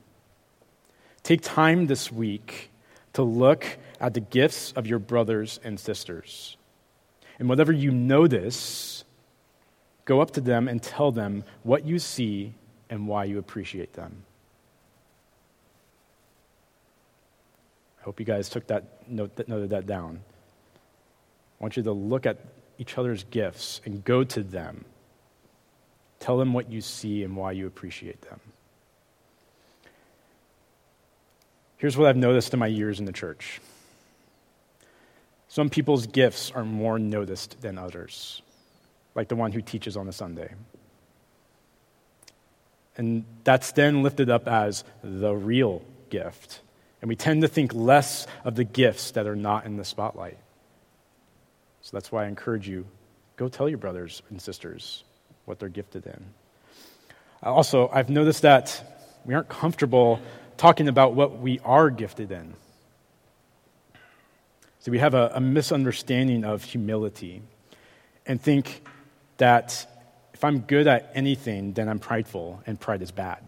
Take 1.24 1.42
time 1.42 1.88
this 1.88 2.12
week 2.12 2.70
to 3.16 3.24
look 3.24 3.66
at 4.00 4.14
the 4.14 4.20
gifts 4.20 4.74
of 4.74 4.88
your 4.88 5.00
brothers 5.00 5.60
and 5.64 5.80
sisters. 5.80 6.58
And 7.40 7.50
whatever 7.50 7.72
you 7.72 7.92
notice, 7.92 9.04
go 10.04 10.22
up 10.22 10.32
to 10.32 10.42
them 10.42 10.68
and 10.68 10.84
tell 10.84 11.12
them 11.12 11.44
what 11.64 11.86
you 11.86 11.98
see 11.98 12.54
and 12.90 13.08
why 13.08 13.24
you 13.24 13.40
appreciate 13.40 13.94
them. 13.94 14.24
I 18.00 18.04
hope 18.04 18.20
you 18.20 18.26
guys 18.26 18.50
took 18.50 18.68
that 18.68 19.10
note 19.10 19.36
that 19.38 19.48
noted 19.48 19.70
that 19.72 19.88
down. 19.88 20.20
I 21.60 21.64
want 21.64 21.78
you 21.78 21.84
to 21.84 21.94
look 21.94 22.26
at 22.26 22.38
each 22.78 22.98
other's 22.98 23.24
gifts 23.24 23.80
and 23.86 24.04
go 24.04 24.26
to 24.26 24.44
them. 24.44 24.84
Tell 26.20 26.38
them 26.38 26.54
what 26.54 26.70
you 26.70 26.82
see 26.82 27.24
and 27.24 27.36
why 27.36 27.54
you 27.54 27.66
appreciate 27.66 28.22
them. 28.24 28.42
Here's 31.78 31.98
what 31.98 32.08
I've 32.08 32.18
noticed 32.18 32.54
in 32.54 32.60
my 32.60 32.68
years 32.68 33.00
in 33.00 33.06
the 33.06 33.12
church. 33.12 33.60
Some 35.48 35.70
people's 35.70 36.08
gifts 36.08 36.52
are 36.52 36.66
more 36.66 37.00
noticed 37.00 37.62
than 37.62 37.78
others, 37.78 38.42
like 39.14 39.28
the 39.28 39.36
one 39.36 39.52
who 39.52 39.62
teaches 39.62 39.96
on 39.96 40.08
a 40.08 40.12
Sunday. 40.12 40.54
And 42.98 43.26
that's 43.44 43.72
then 43.74 44.04
lifted 44.04 44.30
up 44.30 44.48
as 44.48 44.84
the 45.04 45.34
real 45.34 45.82
gift. 46.10 46.62
And 47.02 47.10
we 47.10 47.16
tend 47.16 47.42
to 47.42 47.48
think 47.48 47.74
less 47.74 48.26
of 48.44 48.56
the 48.56 48.64
gifts 48.64 49.12
that 49.12 49.28
are 49.28 49.36
not 49.36 49.66
in 49.66 49.78
the 49.78 49.86
spotlight. 49.86 50.38
So 51.82 51.92
that's 51.94 52.12
why 52.12 52.24
I 52.24 52.28
encourage 52.28 52.68
you 52.68 52.86
go 53.36 53.48
tell 53.50 53.68
your 53.68 53.78
brothers 53.78 54.22
and 54.30 54.42
sisters 54.42 55.04
what 55.44 55.60
they're 55.60 55.70
gifted 55.70 56.08
in. 56.08 56.26
Also, 57.44 57.90
I've 57.94 58.10
noticed 58.10 58.42
that 58.42 58.82
we 59.26 59.34
aren't 59.34 59.50
comfortable 59.50 60.20
talking 60.58 60.88
about 60.88 61.14
what 61.14 61.40
we 61.40 61.60
are 61.60 61.90
gifted 61.90 62.32
in. 62.32 62.54
So 64.80 64.92
we 64.92 65.00
have 65.00 65.14
a, 65.14 65.32
a 65.36 65.42
misunderstanding 65.42 66.44
of 66.44 66.64
humility 66.64 67.42
and 68.26 68.42
think 68.42 68.84
that 69.38 69.88
if 70.34 70.44
I'm 70.44 70.60
good 70.60 70.88
at 70.88 71.12
anything, 71.16 71.74
then 71.74 71.88
I'm 71.88 72.00
prideful, 72.00 72.62
and 72.68 72.80
pride 72.80 73.02
is 73.02 73.12
bad. 73.12 73.48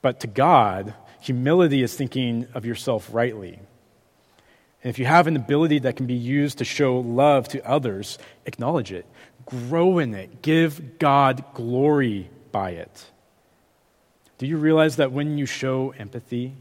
But 0.00 0.20
to 0.20 0.26
God, 0.26 0.94
humility 1.20 1.82
is 1.82 1.94
thinking 1.94 2.46
of 2.54 2.64
yourself 2.64 3.08
rightly. 3.12 3.58
And 4.82 4.90
if 4.90 4.98
you 4.98 5.06
have 5.06 5.26
an 5.26 5.36
ability 5.36 5.80
that 5.80 5.96
can 5.96 6.06
be 6.06 6.14
used 6.14 6.58
to 6.58 6.64
show 6.64 7.00
love 7.00 7.48
to 7.48 7.68
others, 7.68 8.18
acknowledge 8.46 8.92
it, 8.92 9.06
grow 9.44 9.98
in 9.98 10.14
it, 10.14 10.40
give 10.40 10.98
God 10.98 11.44
glory 11.54 12.30
by 12.52 12.70
it. 12.70 13.06
Do 14.38 14.46
you 14.46 14.56
realize 14.56 14.96
that 14.96 15.12
when 15.12 15.36
you 15.36 15.46
show 15.46 15.92
empathy, 15.98 16.52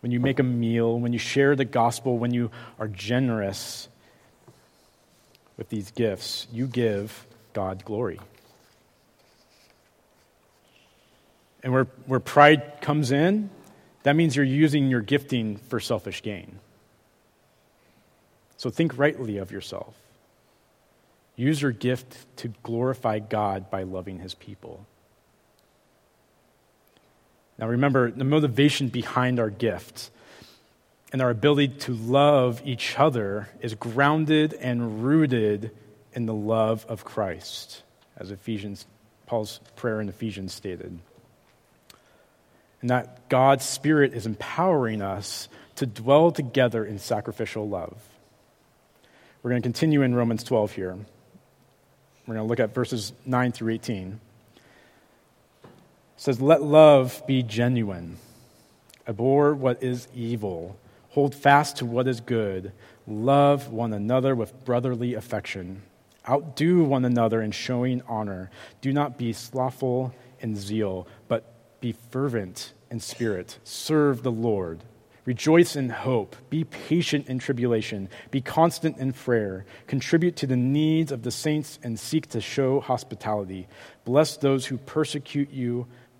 when 0.00 0.12
you 0.12 0.20
make 0.20 0.38
a 0.38 0.42
meal, 0.42 0.98
when 0.98 1.12
you 1.12 1.18
share 1.18 1.54
the 1.54 1.64
gospel, 1.64 2.18
when 2.18 2.32
you 2.32 2.50
are 2.78 2.88
generous 2.88 3.88
with 5.56 5.68
these 5.68 5.90
gifts, 5.90 6.46
you 6.52 6.66
give 6.66 7.26
God 7.52 7.84
glory? 7.84 8.18
And 11.62 11.72
where, 11.72 11.84
where 12.06 12.20
pride 12.20 12.80
comes 12.80 13.10
in, 13.10 13.50
that 14.04 14.16
means 14.16 14.36
you're 14.36 14.44
using 14.44 14.88
your 14.88 15.00
gifting 15.00 15.56
for 15.56 15.80
selfish 15.80 16.22
gain. 16.22 16.60
So 18.56 18.70
think 18.70 18.96
rightly 18.96 19.36
of 19.38 19.50
yourself. 19.50 19.94
Use 21.34 21.60
your 21.60 21.72
gift 21.72 22.24
to 22.38 22.48
glorify 22.62 23.18
God 23.18 23.70
by 23.70 23.82
loving 23.82 24.20
his 24.20 24.34
people. 24.34 24.86
Now, 27.58 27.68
remember, 27.68 28.10
the 28.10 28.24
motivation 28.24 28.88
behind 28.88 29.40
our 29.40 29.50
gift 29.50 30.10
and 31.12 31.22
our 31.22 31.30
ability 31.30 31.68
to 31.68 31.94
love 31.94 32.60
each 32.64 32.98
other 32.98 33.48
is 33.60 33.74
grounded 33.74 34.52
and 34.54 35.04
rooted 35.04 35.70
in 36.12 36.26
the 36.26 36.34
love 36.34 36.84
of 36.88 37.04
Christ, 37.04 37.82
as 38.16 38.30
Ephesians, 38.30 38.86
Paul's 39.26 39.60
prayer 39.76 40.00
in 40.00 40.08
Ephesians 40.08 40.52
stated. 40.52 40.98
And 42.82 42.90
that 42.90 43.28
God's 43.28 43.64
Spirit 43.64 44.12
is 44.12 44.26
empowering 44.26 45.00
us 45.00 45.48
to 45.76 45.86
dwell 45.86 46.30
together 46.30 46.84
in 46.84 46.98
sacrificial 46.98 47.68
love. 47.68 47.96
We're 49.42 49.50
going 49.50 49.62
to 49.62 49.66
continue 49.66 50.02
in 50.02 50.14
Romans 50.14 50.44
12 50.44 50.72
here. 50.72 50.98
We're 52.26 52.34
going 52.34 52.46
to 52.46 52.48
look 52.48 52.60
at 52.60 52.74
verses 52.74 53.12
9 53.24 53.52
through 53.52 53.72
18 53.72 54.20
says, 56.16 56.40
Let 56.40 56.62
love 56.62 57.22
be 57.26 57.42
genuine. 57.42 58.18
Abhor 59.06 59.54
what 59.54 59.82
is 59.82 60.08
evil. 60.14 60.76
Hold 61.10 61.34
fast 61.34 61.76
to 61.78 61.86
what 61.86 62.08
is 62.08 62.20
good. 62.20 62.72
Love 63.06 63.68
one 63.68 63.92
another 63.92 64.34
with 64.34 64.64
brotherly 64.64 65.14
affection. 65.14 65.82
Outdo 66.28 66.82
one 66.82 67.04
another 67.04 67.40
in 67.40 67.52
showing 67.52 68.02
honor. 68.08 68.50
Do 68.80 68.92
not 68.92 69.16
be 69.16 69.32
slothful 69.32 70.12
in 70.40 70.56
zeal, 70.56 71.06
but 71.28 71.80
be 71.80 71.94
fervent 72.10 72.72
in 72.90 72.98
spirit. 72.98 73.58
Serve 73.62 74.22
the 74.22 74.32
Lord. 74.32 74.82
Rejoice 75.24 75.74
in 75.74 75.88
hope. 75.88 76.36
Be 76.50 76.64
patient 76.64 77.28
in 77.28 77.40
tribulation. 77.40 78.08
Be 78.30 78.40
constant 78.40 78.98
in 78.98 79.12
prayer. 79.12 79.66
Contribute 79.88 80.36
to 80.36 80.46
the 80.46 80.56
needs 80.56 81.10
of 81.10 81.22
the 81.22 81.32
saints 81.32 81.80
and 81.82 81.98
seek 81.98 82.28
to 82.28 82.40
show 82.40 82.78
hospitality. 82.78 83.66
Bless 84.04 84.36
those 84.36 84.66
who 84.66 84.78
persecute 84.78 85.50
you 85.50 85.86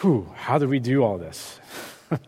Whew, 0.00 0.30
how 0.36 0.58
do 0.58 0.68
we 0.68 0.78
do 0.78 1.02
all 1.02 1.18
this? 1.18 1.58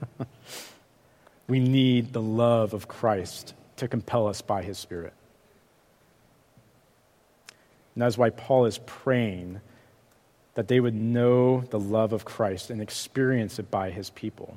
we 1.48 1.61
need 1.61 2.12
the 2.12 2.22
love 2.22 2.74
of 2.74 2.88
Christ 2.88 3.54
to 3.76 3.87
compel 3.87 4.26
us 4.26 4.42
by 4.42 4.62
his 4.62 4.76
Spirit. 4.78 5.12
And 7.94 8.02
that's 8.02 8.18
why 8.18 8.30
Paul 8.30 8.66
is 8.66 8.78
praying 8.78 9.61
that 10.54 10.68
they 10.68 10.80
would 10.80 10.94
know 10.94 11.61
the 11.70 11.78
love 11.78 12.12
of 12.12 12.24
Christ 12.24 12.70
and 12.70 12.83
experience 12.83 13.59
it 13.59 13.70
by 13.70 13.90
his 13.90 14.11
people. 14.11 14.56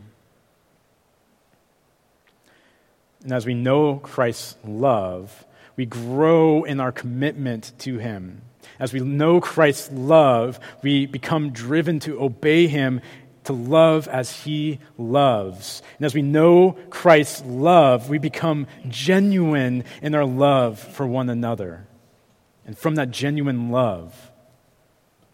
And 3.21 3.31
as 3.31 3.45
we 3.45 3.53
know 3.53 3.97
Christ's 3.97 4.57
love, 4.65 5.45
we 5.75 5.85
grow 5.85 6.63
in 6.63 6.79
our 6.79 6.91
commitment 6.91 7.71
to 7.79 7.97
him 7.97 8.41
as 8.79 8.93
we 8.93 8.99
know 8.99 9.39
Christ's 9.39 9.91
love, 9.91 10.59
we 10.81 11.05
become 11.05 11.51
driven 11.51 11.99
to 12.01 12.21
obey 12.21 12.67
him, 12.67 13.01
to 13.45 13.53
love 13.53 14.07
as 14.07 14.43
he 14.43 14.79
loves. 14.97 15.81
And 15.97 16.05
as 16.05 16.13
we 16.13 16.21
know 16.21 16.77
Christ's 16.89 17.43
love, 17.45 18.09
we 18.09 18.17
become 18.17 18.67
genuine 18.87 19.83
in 20.01 20.15
our 20.15 20.25
love 20.25 20.79
for 20.79 21.05
one 21.05 21.29
another. 21.29 21.87
And 22.65 22.77
from 22.77 22.95
that 22.95 23.11
genuine 23.11 23.69
love, 23.69 24.31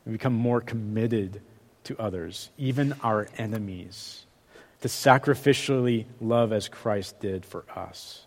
we 0.06 0.14
become 0.14 0.34
more 0.34 0.62
committed 0.62 1.42
to 1.84 2.00
others, 2.00 2.50
even 2.58 2.94
our 3.04 3.28
enemies, 3.38 4.26
to 4.82 4.88
sacrificially 4.88 6.06
love 6.20 6.52
as 6.52 6.68
Christ 6.68 7.20
did 7.20 7.46
for 7.46 7.66
us. 7.76 8.26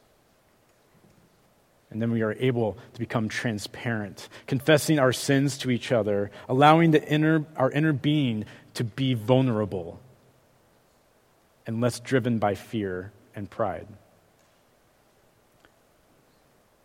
And 1.93 2.01
then 2.01 2.11
we 2.11 2.23
are 2.23 2.33
able 2.33 2.79
to 2.95 2.99
become 2.99 3.29
transparent, 3.29 4.29
confessing 4.47 4.99
our 4.99 5.13
sins 5.13 5.59
to 5.59 5.71
each 5.71 5.93
other, 5.93 6.31
allowing 6.49 6.91
the 6.91 7.07
inner, 7.07 7.45
our 7.57 7.71
inner 7.71 7.93
being 7.93 8.47
to 8.75 8.85
be 8.85 9.15
vulnerable 9.15 10.01
and 11.67 11.81
less 11.81 12.01
driven 12.01 12.39
by 12.39 12.55
fear 12.55 13.13
and 13.35 13.49
pride. 13.49 13.87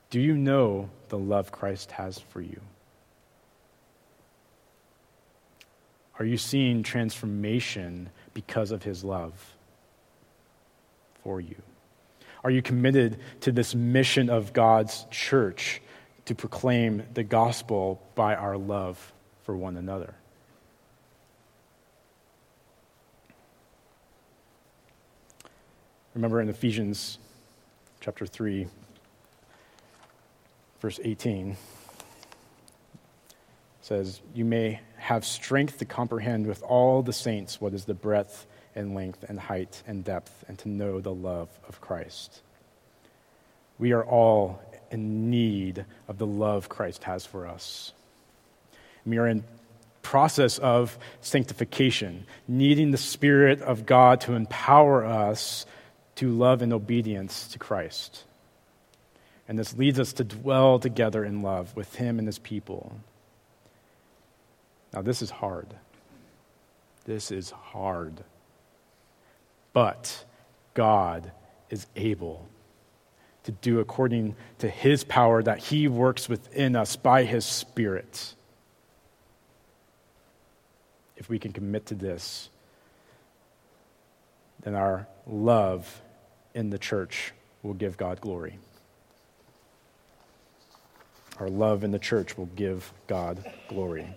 Do 0.09 0.19
you 0.19 0.37
know 0.37 0.89
the 1.09 1.17
love 1.17 1.51
Christ 1.51 1.91
has 1.91 2.19
for 2.19 2.41
you? 2.41 2.61
Are 6.19 6.25
you 6.25 6.37
seeing 6.37 6.83
transformation 6.83 8.09
because 8.33 8.71
of 8.71 8.83
his 8.83 9.03
love 9.03 9.53
for 11.23 11.39
you? 11.39 11.61
Are 12.47 12.49
you 12.49 12.61
committed 12.61 13.19
to 13.41 13.51
this 13.51 13.75
mission 13.75 14.29
of 14.29 14.53
God's 14.53 15.05
church 15.11 15.81
to 16.27 16.33
proclaim 16.33 17.03
the 17.13 17.25
gospel 17.25 18.01
by 18.15 18.35
our 18.35 18.55
love 18.55 19.11
for 19.43 19.53
one 19.53 19.75
another? 19.75 20.15
Remember 26.15 26.39
in 26.39 26.47
Ephesians 26.47 27.17
chapter 27.99 28.25
3, 28.25 28.65
verse 30.79 31.01
18 31.03 31.57
says, 33.81 34.21
You 34.33 34.45
may 34.45 34.79
have 34.95 35.25
strength 35.25 35.79
to 35.79 35.85
comprehend 35.85 36.47
with 36.47 36.63
all 36.63 37.01
the 37.01 37.11
saints 37.11 37.59
what 37.59 37.73
is 37.73 37.83
the 37.83 37.93
breadth 37.93 38.47
and 38.77 38.95
length 38.95 39.25
and 39.27 39.39
height 39.39 39.83
and 39.85 40.03
depth, 40.03 40.45
and 40.47 40.57
to 40.59 40.69
know 40.69 41.01
the 41.01 41.13
love 41.13 41.49
of 41.67 41.81
Christ. 41.81 42.41
We 43.77 43.91
are 43.91 44.05
all 44.05 44.61
in 44.89 45.29
need 45.29 45.85
of 46.07 46.17
the 46.17 46.25
love 46.25 46.69
Christ 46.69 47.03
has 47.03 47.25
for 47.25 47.45
us. 47.47 47.91
We 49.05 49.17
are 49.17 49.27
in 49.27 49.43
process 50.01 50.57
of 50.57 50.97
sanctification, 51.19 52.25
needing 52.47 52.91
the 52.91 52.97
Spirit 52.97 53.61
of 53.61 53.85
God 53.85 54.21
to 54.21 54.33
empower 54.33 55.05
us 55.05 55.65
to 56.15 56.31
love 56.31 56.61
and 56.61 56.71
obedience 56.71 57.49
to 57.49 57.59
Christ. 57.59 58.23
And 59.47 59.59
this 59.59 59.77
leads 59.77 59.99
us 59.99 60.13
to 60.13 60.23
dwell 60.23 60.79
together 60.79 61.25
in 61.25 61.41
love 61.41 61.75
with 61.75 61.95
Him 61.95 62.19
and 62.19 62.27
His 62.27 62.39
people. 62.39 62.95
Now, 64.93 65.01
this 65.01 65.21
is 65.21 65.29
hard. 65.29 65.67
This 67.05 67.31
is 67.31 67.51
hard. 67.51 68.23
But 69.77 70.25
God 70.73 71.31
is 71.69 71.85
able 71.95 72.49
to 73.43 73.51
do 73.51 73.79
according 73.79 74.35
to 74.57 74.67
His 74.67 75.03
power 75.03 75.43
that 75.43 75.59
He 75.59 75.87
works 75.87 76.27
within 76.27 76.75
us 76.75 76.95
by 76.95 77.25
His 77.25 77.45
Spirit. 77.45 78.33
If 81.15 81.29
we 81.29 81.37
can 81.37 81.53
commit 81.53 81.85
to 81.85 81.93
this, 81.93 82.49
then 84.63 84.73
our 84.73 85.07
love 85.27 86.01
in 86.55 86.71
the 86.71 86.79
church 86.79 87.33
will 87.61 87.75
give 87.75 87.97
God 87.97 88.19
glory. 88.19 88.57
Our 91.39 91.49
love 91.49 91.83
in 91.83 91.91
the 91.91 91.99
church 91.99 92.35
will 92.35 92.49
give 92.55 92.91
God 93.05 93.45
glory. 93.67 94.07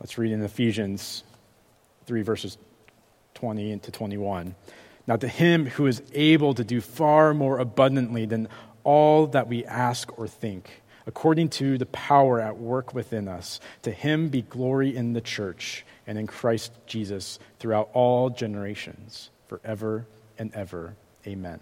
Let's 0.00 0.18
read 0.18 0.32
in 0.32 0.42
Ephesians 0.42 1.24
3, 2.08 2.22
verses 2.22 2.58
20 3.34 3.78
to 3.78 3.92
21. 3.92 4.56
Now, 5.06 5.16
to 5.16 5.28
him 5.28 5.66
who 5.66 5.86
is 5.86 6.02
able 6.12 6.54
to 6.54 6.64
do 6.64 6.80
far 6.80 7.32
more 7.32 7.58
abundantly 7.58 8.26
than 8.26 8.48
all 8.82 9.28
that 9.28 9.46
we 9.46 9.64
ask 9.64 10.18
or 10.18 10.26
think, 10.26 10.82
according 11.06 11.50
to 11.50 11.78
the 11.78 11.86
power 11.86 12.40
at 12.40 12.58
work 12.58 12.94
within 12.94 13.28
us, 13.28 13.60
to 13.82 13.90
him 13.90 14.28
be 14.28 14.42
glory 14.42 14.96
in 14.96 15.12
the 15.12 15.20
church 15.20 15.84
and 16.06 16.18
in 16.18 16.26
Christ 16.26 16.72
Jesus 16.86 17.38
throughout 17.58 17.90
all 17.92 18.30
generations, 18.30 19.30
forever 19.46 20.06
and 20.38 20.52
ever. 20.54 20.94
Amen. 21.26 21.60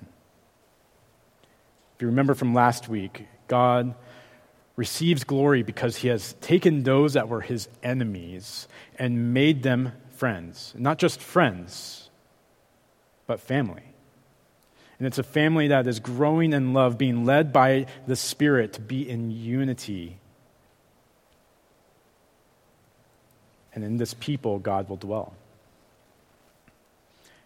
If 1.96 2.02
you 2.02 2.08
remember 2.08 2.34
from 2.34 2.54
last 2.54 2.88
week, 2.88 3.26
God 3.48 3.94
receives 4.76 5.24
glory 5.24 5.62
because 5.62 5.96
he 5.96 6.08
has 6.08 6.34
taken 6.40 6.82
those 6.82 7.14
that 7.14 7.28
were 7.28 7.40
his 7.40 7.68
enemies 7.82 8.68
and 8.98 9.32
made 9.32 9.62
them 9.62 9.92
friends. 10.16 10.74
Not 10.76 10.98
just 10.98 11.20
friends, 11.20 12.10
but 13.26 13.40
family. 13.40 13.82
And 14.98 15.06
it's 15.06 15.18
a 15.18 15.22
family 15.22 15.68
that 15.68 15.86
is 15.86 16.00
growing 16.00 16.52
in 16.52 16.72
love, 16.72 16.96
being 16.96 17.24
led 17.24 17.52
by 17.52 17.86
the 18.06 18.16
Spirit 18.16 18.72
to 18.74 18.80
be 18.80 19.08
in 19.08 19.30
unity. 19.30 20.18
And 23.74 23.84
in 23.84 23.98
this 23.98 24.14
people, 24.14 24.58
God 24.58 24.88
will 24.88 24.96
dwell. 24.96 25.34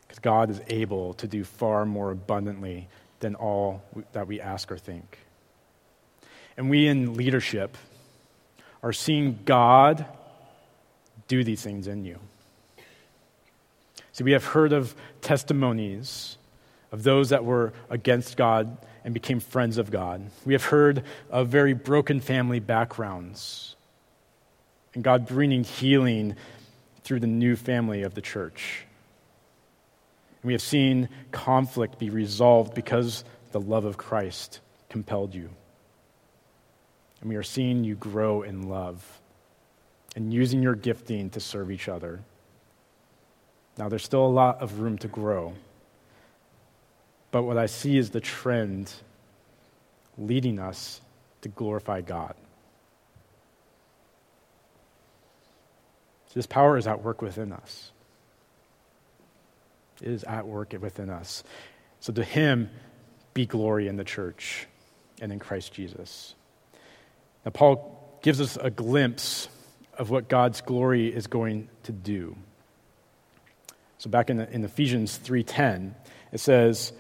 Because 0.03 0.21
God 0.21 0.51
is 0.51 0.61
able 0.69 1.15
to 1.15 1.27
do 1.27 1.43
far 1.43 1.85
more 1.85 2.13
abundantly 2.13 2.89
than 3.19 3.35
all 3.35 3.83
that 4.13 4.29
we 4.29 4.41
ask 4.41 4.71
or 4.71 4.79
think. 4.79 5.19
And 6.57 6.71
we 6.71 6.87
in 6.87 7.15
leadership 7.15 7.77
are 8.83 8.93
seeing 8.93 9.41
God 9.45 10.07
do 11.27 11.43
these 11.45 11.63
things 11.63 11.87
in 11.87 12.05
you. 12.05 12.19
See, 14.21 14.25
we 14.25 14.33
have 14.33 14.45
heard 14.45 14.75
of 14.75 14.95
testimonies 15.23 16.37
of 16.93 17.05
those 17.05 17.31
that 17.31 17.43
were 17.43 17.73
against 17.89 18.37
God 18.37 18.77
and 19.03 19.15
became 19.15 19.41
friends 19.41 19.79
of 19.79 19.91
God. 19.91 20.31
We 20.45 20.53
have 20.53 20.65
heard 20.65 21.05
of 21.31 21.49
very 21.49 21.73
broken 21.73 22.21
family 22.21 22.61
backgrounds 22.61 23.77
and 24.93 25.03
God 25.03 25.27
bringing 25.27 25.65
healing 25.65 26.37
through 27.03 27.21
the 27.21 27.27
new 27.27 27.57
family 27.57 28.03
of 28.03 28.13
the 28.13 28.21
church. 28.21 28.85
And 30.43 30.49
we 30.49 30.53
have 30.53 30.61
seen 30.61 31.09
conflict 31.33 31.99
be 31.99 32.11
resolved 32.11 32.75
because 32.75 33.25
the 33.53 33.61
love 33.63 33.87
of 33.87 33.97
Christ 33.97 34.61
compelled 34.91 35.35
you. 35.35 35.49
And 37.23 37.31
we 37.31 37.37
are 37.37 37.43
seeing 37.43 37.85
you 37.85 37.95
grow 37.95 38.43
in 38.43 38.69
love 38.69 39.03
and 40.15 40.31
using 40.31 40.63
your 40.63 40.75
gifting 40.75 41.31
to 41.31 41.41
serve 41.41 41.71
each 41.71 41.89
other. 41.89 42.21
Now, 43.81 43.89
there's 43.89 44.05
still 44.05 44.27
a 44.27 44.29
lot 44.29 44.61
of 44.61 44.81
room 44.81 44.99
to 44.99 45.09
grow. 45.09 45.55
But 47.31 47.45
what 47.45 47.57
I 47.57 47.65
see 47.65 47.97
is 47.97 48.11
the 48.11 48.21
trend 48.21 48.93
leading 50.19 50.59
us 50.59 51.01
to 51.41 51.49
glorify 51.49 52.03
God. 52.03 52.35
So 56.27 56.35
this 56.35 56.47
power 56.47 56.77
is 56.77 56.87
at 56.87 57.03
work 57.03 57.23
within 57.23 57.53
us 57.53 57.91
is 60.03 60.25
at 60.25 60.47
work 60.47 60.75
within 60.81 61.11
us. 61.11 61.45
So 62.01 62.13
to 62.13 62.25
him 62.25 62.71
be 63.35 63.47
glory 63.47 63.89
in 63.89 63.97
the 63.97 64.05
church 64.05 64.67
and 65.21 65.33
in 65.33 65.39
Christ 65.39 65.73
Jesus. 65.73 66.35
Now, 67.45 67.51
Paul 67.51 68.19
gives 68.23 68.41
us 68.41 68.57
a 68.61 68.71
glimpse 68.71 69.49
of 69.99 70.11
what 70.11 70.29
God's 70.29 70.61
glory 70.61 71.15
is 71.15 71.27
going 71.27 71.69
to 71.85 71.93
do. 71.93 72.37
So 74.01 74.09
back 74.09 74.31
in, 74.31 74.41
in 74.41 74.65
Ephesians 74.65 75.19
3:10, 75.19 75.95
it 76.33 76.41
says, 76.41 76.95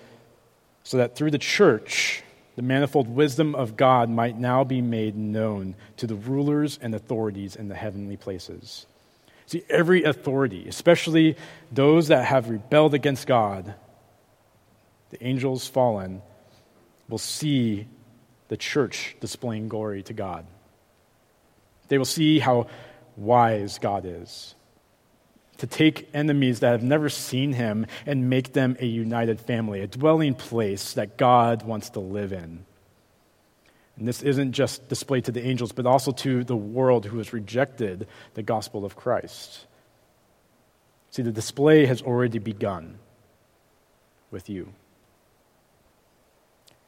"So 0.82 0.98
that 0.98 1.16
through 1.16 1.30
the 1.30 1.38
church 1.38 2.22
the 2.56 2.62
manifold 2.62 3.08
wisdom 3.08 3.54
of 3.54 3.74
God 3.78 4.10
might 4.10 4.38
now 4.38 4.64
be 4.64 4.82
made 4.82 5.16
known 5.16 5.76
to 5.96 6.06
the 6.06 6.14
rulers 6.14 6.78
and 6.82 6.94
authorities 6.94 7.56
in 7.56 7.68
the 7.68 7.74
heavenly 7.74 8.18
places." 8.18 8.84
See, 9.46 9.64
every 9.70 10.04
authority, 10.04 10.68
especially 10.68 11.36
those 11.72 12.08
that 12.08 12.26
have 12.26 12.50
rebelled 12.50 12.92
against 12.92 13.26
God, 13.26 13.74
the 15.08 15.26
angels 15.26 15.66
fallen, 15.66 16.20
will 17.08 17.16
see 17.16 17.88
the 18.48 18.58
church 18.58 19.16
displaying 19.20 19.68
glory 19.68 20.02
to 20.02 20.12
God. 20.12 20.44
They 21.88 21.96
will 21.96 22.04
see 22.04 22.40
how 22.40 22.66
wise 23.16 23.78
God 23.78 24.04
is 24.04 24.54
to 25.60 25.66
take 25.66 26.08
enemies 26.14 26.60
that 26.60 26.72
have 26.72 26.82
never 26.82 27.08
seen 27.08 27.52
him 27.52 27.86
and 28.06 28.30
make 28.30 28.54
them 28.54 28.76
a 28.80 28.86
united 28.86 29.40
family, 29.40 29.80
a 29.80 29.86
dwelling 29.86 30.34
place 30.34 30.94
that 30.94 31.16
God 31.16 31.62
wants 31.62 31.90
to 31.90 32.00
live 32.00 32.32
in. 32.32 32.64
And 33.98 34.08
this 34.08 34.22
isn't 34.22 34.52
just 34.52 34.88
displayed 34.88 35.26
to 35.26 35.32
the 35.32 35.46
angels, 35.46 35.72
but 35.72 35.84
also 35.84 36.12
to 36.12 36.42
the 36.44 36.56
world 36.56 37.04
who 37.04 37.18
has 37.18 37.34
rejected 37.34 38.08
the 38.32 38.42
gospel 38.42 38.86
of 38.86 38.96
Christ. 38.96 39.66
See, 41.10 41.22
the 41.22 41.32
display 41.32 41.84
has 41.84 42.00
already 42.00 42.38
begun 42.38 42.98
with 44.30 44.48
you. 44.48 44.72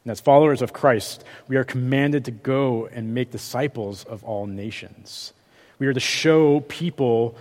And 0.03 0.11
as 0.11 0.19
followers 0.19 0.63
of 0.63 0.73
Christ, 0.73 1.23
we 1.47 1.57
are 1.57 1.63
commanded 1.63 2.25
to 2.25 2.31
go 2.31 2.87
and 2.87 3.13
make 3.13 3.29
disciples 3.29 4.03
of 4.03 4.23
all 4.23 4.47
nations. 4.47 5.33
We 5.77 5.85
are 5.85 5.93
to 5.93 5.99
show 5.99 6.61
people 6.61 7.35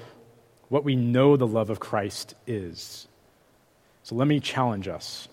what 0.72 0.84
we 0.84 0.96
know 0.96 1.36
the 1.36 1.46
love 1.46 1.68
of 1.68 1.80
Christ 1.80 2.34
is. 2.46 3.06
So 4.04 4.14
let 4.14 4.26
me 4.26 4.40
challenge 4.40 4.88
us. 4.88 5.28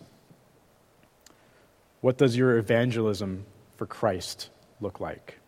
What 2.01 2.17
does 2.17 2.35
your 2.35 2.57
evangelism 2.57 3.45
for 3.77 3.85
Christ 3.85 4.49
look 4.81 4.99
like? 4.99 5.39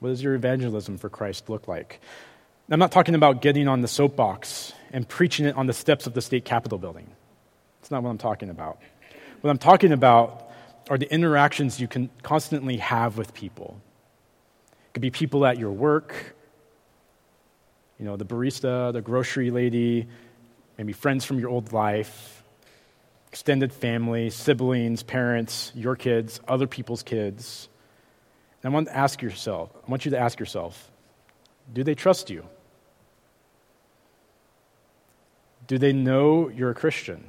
What 0.00 0.10
does 0.10 0.22
your 0.22 0.34
evangelism 0.34 0.98
for 0.98 1.08
Christ 1.08 1.48
look 1.48 1.66
like? 1.66 2.02
I'm 2.70 2.78
not 2.78 2.92
talking 2.92 3.14
about 3.14 3.40
getting 3.40 3.68
on 3.68 3.80
the 3.80 3.88
soapbox 3.88 4.74
and 4.92 5.08
preaching 5.08 5.46
it 5.46 5.56
on 5.56 5.66
the 5.66 5.72
steps 5.72 6.06
of 6.06 6.12
the 6.12 6.20
state 6.20 6.44
capitol 6.44 6.76
building. 6.76 7.10
That's 7.80 7.90
not 7.90 8.02
what 8.02 8.10
I'm 8.10 8.18
talking 8.18 8.50
about. 8.50 8.82
What 9.40 9.48
I'm 9.48 9.56
talking 9.56 9.92
about 9.92 10.50
are 10.90 10.98
the 10.98 11.10
interactions 11.10 11.80
you 11.80 11.88
can 11.88 12.10
constantly 12.22 12.76
have 12.76 13.16
with 13.16 13.32
people. 13.32 13.80
It 14.72 14.92
could 14.92 15.00
be 15.00 15.10
people 15.10 15.46
at 15.46 15.58
your 15.58 15.72
work, 15.72 16.36
you 18.00 18.06
know, 18.06 18.16
the 18.16 18.24
barista, 18.24 18.94
the 18.94 19.02
grocery 19.02 19.50
lady, 19.50 20.08
maybe 20.78 20.94
friends 20.94 21.26
from 21.26 21.38
your 21.38 21.50
old 21.50 21.74
life, 21.74 22.42
extended 23.28 23.74
family, 23.74 24.30
siblings, 24.30 25.02
parents, 25.02 25.70
your 25.74 25.96
kids, 25.96 26.40
other 26.48 26.66
people's 26.66 27.02
kids. 27.02 27.68
And 28.62 28.72
I 28.72 28.74
want 28.74 28.88
to 28.88 28.96
ask 28.96 29.20
yourself, 29.20 29.70
I 29.86 29.90
want 29.90 30.06
you 30.06 30.12
to 30.12 30.18
ask 30.18 30.40
yourself, 30.40 30.90
do 31.70 31.84
they 31.84 31.94
trust 31.94 32.30
you? 32.30 32.46
Do 35.66 35.76
they 35.76 35.92
know 35.92 36.48
you're 36.48 36.70
a 36.70 36.74
Christian? 36.74 37.26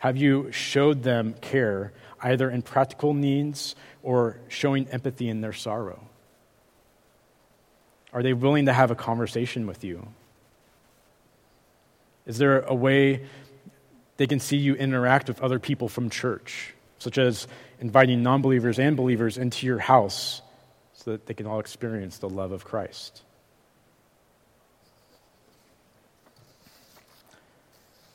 Have 0.00 0.18
you 0.18 0.52
showed 0.52 1.02
them 1.02 1.34
care, 1.40 1.94
either 2.20 2.50
in 2.50 2.60
practical 2.60 3.14
needs 3.14 3.74
or 4.02 4.40
showing 4.48 4.88
empathy 4.88 5.30
in 5.30 5.40
their 5.40 5.54
sorrow? 5.54 6.09
Are 8.12 8.22
they 8.22 8.32
willing 8.32 8.66
to 8.66 8.72
have 8.72 8.90
a 8.90 8.94
conversation 8.94 9.66
with 9.66 9.84
you? 9.84 10.06
Is 12.26 12.38
there 12.38 12.60
a 12.62 12.74
way 12.74 13.26
they 14.16 14.26
can 14.26 14.40
see 14.40 14.56
you 14.56 14.74
interact 14.74 15.28
with 15.28 15.40
other 15.40 15.58
people 15.58 15.88
from 15.88 16.10
church, 16.10 16.74
such 16.98 17.18
as 17.18 17.46
inviting 17.80 18.22
non 18.22 18.42
believers 18.42 18.78
and 18.78 18.96
believers 18.96 19.38
into 19.38 19.66
your 19.66 19.78
house 19.78 20.42
so 20.92 21.12
that 21.12 21.26
they 21.26 21.34
can 21.34 21.46
all 21.46 21.60
experience 21.60 22.18
the 22.18 22.28
love 22.28 22.52
of 22.52 22.64
Christ. 22.64 23.22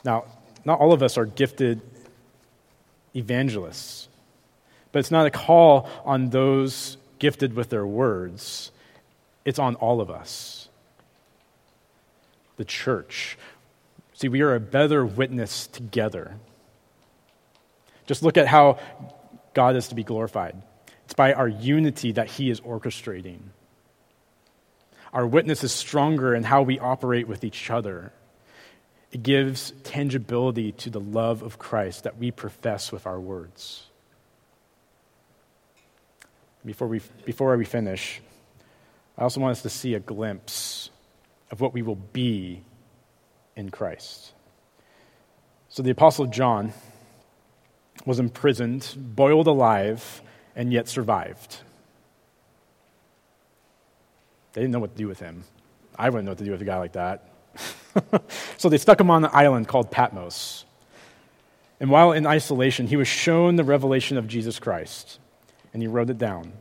Now, 0.04 0.26
not 0.64 0.80
all 0.80 0.94
of 0.94 1.02
us 1.02 1.18
are 1.18 1.26
gifted 1.26 1.82
evangelists, 3.16 4.08
but 4.92 5.00
it's 5.00 5.12
not 5.12 5.26
a 5.26 5.32
call 5.32 5.90
on 6.06 6.30
those 6.30 6.98
gifted 7.18 7.56
with 7.56 7.70
their 7.70 7.88
words, 7.88 8.72
it's 9.46 9.60
on 9.60 9.76
all 9.76 10.02
of 10.02 10.10
us. 10.10 10.68
The 12.58 12.66
church 12.66 13.38
See, 14.16 14.30
we 14.30 14.42
are 14.42 14.56
a 14.56 14.62
better 14.62 15.06
witness 15.06 15.68
together. 15.68 16.38
Just 18.08 18.24
look 18.24 18.38
at 18.38 18.48
how 18.48 18.80
God 19.54 19.76
is 19.76 19.90
to 19.90 19.96
be 19.96 20.04
glorified. 20.04 20.56
It's 21.04 21.14
by 21.14 21.34
our 21.34 21.50
unity 21.50 22.14
that 22.14 22.30
He 22.30 22.50
is 22.50 22.62
orchestrating. 22.62 23.40
Our 25.12 25.28
witness 25.28 25.66
is 25.66 25.74
stronger 25.74 26.34
in 26.34 26.44
how 26.44 26.62
we 26.62 26.80
operate 26.80 27.28
with 27.28 27.44
each 27.44 27.70
other. 27.70 28.14
It 29.12 29.22
gives 29.22 29.74
tangibility 29.84 30.72
to 30.74 30.90
the 30.90 31.00
love 31.00 31.42
of 31.42 31.60
Christ 31.60 32.06
that 32.06 32.18
we 32.18 32.32
profess 32.32 32.94
with 32.94 33.06
our 33.06 33.20
words. 33.20 33.84
Before 36.66 36.88
we, 36.88 37.02
before 37.26 37.56
we 37.58 37.66
finish, 37.66 38.22
I 39.18 39.24
also 39.24 39.40
want 39.40 39.52
us 39.54 39.62
to 39.62 39.70
see 39.70 39.94
a 39.94 40.00
glimpse 40.00 40.90
of 41.52 41.62
what 41.62 41.74
we 41.74 41.82
will 41.82 41.96
be 41.96 42.64
in 43.56 43.70
Christ. 43.70 44.34
So 45.70 45.84
the 45.84 45.92
Apostle 45.92 46.26
John 46.26 46.74
was 48.06 48.20
imprisoned, 48.20 48.94
boiled 48.98 49.48
alive, 49.48 50.22
and 50.56 50.72
yet 50.72 50.88
survived. 50.88 51.58
They 54.54 54.62
didn't 54.62 54.72
know 54.72 54.80
what 54.80 54.92
to 54.92 54.98
do 54.98 55.08
with 55.08 55.20
him. 55.20 55.44
I 55.98 56.10
wouldn't 56.10 56.26
know 56.26 56.32
what 56.32 56.38
to 56.40 56.46
do 56.46 56.52
with 56.52 56.62
a 56.62 56.66
guy 56.66 56.78
like 56.78 56.94
that. 56.94 57.30
so 58.58 58.70
they 58.70 58.78
stuck 58.78 59.00
him 59.00 59.10
on 59.10 59.24
an 59.26 59.32
island 59.34 59.68
called 59.68 59.92
Patmos. 59.92 60.66
And 61.80 61.90
while 61.90 62.12
in 62.14 62.26
isolation, 62.26 62.88
he 62.88 62.96
was 62.96 63.08
shown 63.08 63.56
the 63.56 63.64
revelation 63.64 64.18
of 64.18 64.28
Jesus 64.28 64.60
Christ, 64.60 65.20
and 65.74 65.82
he 65.82 65.88
wrote 65.88 66.10
it 66.10 66.18
down. 66.18 66.54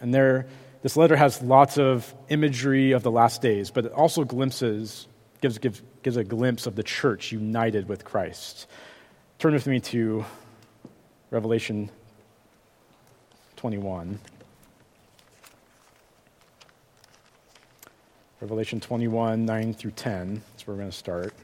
And 0.00 0.12
there, 0.12 0.46
this 0.82 0.96
letter 0.96 1.16
has 1.16 1.42
lots 1.42 1.78
of 1.78 2.14
imagery 2.28 2.92
of 2.92 3.02
the 3.02 3.10
last 3.10 3.42
days, 3.42 3.70
but 3.70 3.86
it 3.86 3.92
also 3.92 4.24
glimpses, 4.24 5.06
gives, 5.40 5.58
gives, 5.58 5.82
gives 6.02 6.16
a 6.16 6.24
glimpse 6.24 6.66
of 6.66 6.76
the 6.76 6.82
church 6.82 7.32
united 7.32 7.88
with 7.88 8.04
Christ. 8.04 8.66
Turn 9.38 9.52
with 9.52 9.66
me 9.66 9.80
to 9.80 10.24
Revelation 11.30 11.90
21. 13.56 14.18
Revelation 18.40 18.78
21, 18.78 19.44
9 19.44 19.74
through 19.74 19.90
10. 19.90 20.42
That's 20.52 20.66
where 20.66 20.76
we're 20.76 20.82
going 20.82 20.90
to 20.90 20.96
start. 20.96 21.34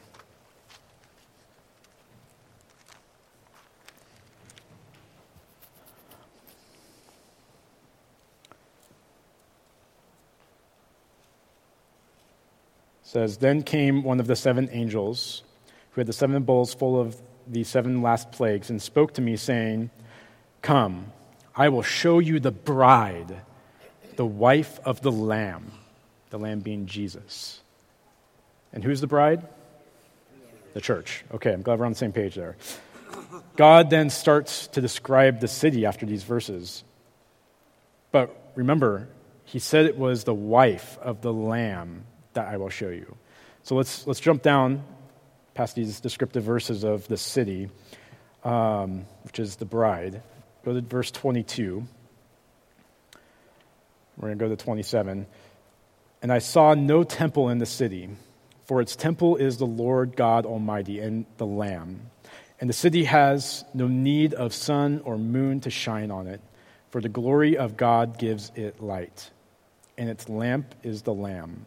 Says, 13.15 13.39
Then 13.39 13.63
came 13.63 14.03
one 14.03 14.21
of 14.21 14.27
the 14.27 14.37
seven 14.37 14.69
angels 14.73 15.43
who 15.93 16.01
had 16.01 16.07
the 16.07 16.13
seven 16.13 16.43
bowls 16.43 16.75
full 16.75 17.01
of 17.01 17.17
the 17.47 17.65
seven 17.65 18.03
last 18.03 18.33
plagues 18.33 18.71
and 18.71 18.81
spoke 18.81 19.15
to 19.15 19.21
me, 19.21 19.37
saying, 19.37 19.91
Come, 20.63 21.13
I 21.55 21.69
will 21.69 21.83
show 21.83 22.19
you 22.19 22.41
the 22.41 22.51
bride, 22.51 23.37
the 24.17 24.27
wife 24.27 24.81
of 24.85 25.01
the 25.01 25.13
Lamb 25.13 25.71
the 26.35 26.39
Lamb 26.41 26.59
being 26.59 26.87
Jesus. 26.87 27.61
And 28.73 28.83
who's 28.83 29.01
the 29.01 29.07
bride? 29.07 29.47
The 30.73 30.81
church. 30.81 31.25
Okay, 31.33 31.53
I'm 31.53 31.63
glad 31.63 31.79
we're 31.79 31.87
on 31.87 31.93
the 31.93 31.99
same 31.99 32.11
page 32.11 32.35
there. 32.35 32.57
God 33.55 33.89
then 33.89 34.11
starts 34.11 34.67
to 34.69 34.81
describe 34.81 35.39
the 35.39 35.47
city 35.47 35.87
after 35.87 36.05
these 36.05 36.25
verses. 36.25 36.83
But 38.11 38.35
remember, 38.57 39.07
he 39.45 39.61
said 39.61 39.87
it 39.87 39.97
was 39.97 40.25
the 40.25 40.35
wife 40.35 40.99
of 41.01 41.23
the 41.23 41.33
Lamb 41.33 42.05
that 42.35 42.49
I 42.49 42.57
will 42.57 42.71
show 42.71 42.89
you. 42.89 43.17
So 43.63 43.75
let's, 43.77 44.07
let's 44.07 44.21
jump 44.21 44.43
down 44.43 44.85
past 45.55 45.75
these 45.75 46.01
descriptive 46.01 46.43
verses 46.43 46.85
of 46.85 47.07
the 47.09 47.17
city, 47.17 47.71
um, 48.43 49.07
which 49.23 49.39
is 49.39 49.57
the 49.57 49.65
bride. 49.65 50.23
Go 50.65 50.75
to 50.75 50.81
verse 50.81 51.11
22. 51.11 51.87
We're 54.17 54.29
going 54.29 54.39
to 54.39 54.45
go 54.45 54.49
to 54.49 54.57
27. 54.57 55.27
And 56.23 56.33
I 56.33 56.39
saw 56.39 56.75
no 56.75 57.05
temple 57.05 57.49
in 57.51 57.59
the 57.59 57.67
city, 57.67 58.09
for 58.65 58.81
its 58.81 58.97
temple 58.97 59.37
is 59.37 59.59
the 59.59 59.67
Lord 59.67 60.17
God 60.17 60.47
Almighty 60.47 61.01
and 61.01 61.27
the 61.37 61.47
Lamb. 61.47 62.11
And 62.61 62.69
the 62.71 62.75
city 62.75 63.05
has 63.05 63.65
no 63.75 63.89
need 63.89 64.33
of 64.35 64.55
sun 64.55 65.03
or 65.05 65.19
moon 65.19 65.61
to 65.61 65.71
shine 65.71 66.11
on 66.11 66.27
it, 66.27 66.41
for 66.91 67.01
the 67.01 67.09
glory 67.09 67.57
of 67.57 67.77
God 67.77 68.19
gives 68.19 68.53
it 68.55 68.83
light, 68.83 69.31
and 69.99 70.09
its 70.09 70.29
lamp 70.29 70.75
is 70.83 71.03
the 71.03 71.13
Lamb. 71.13 71.67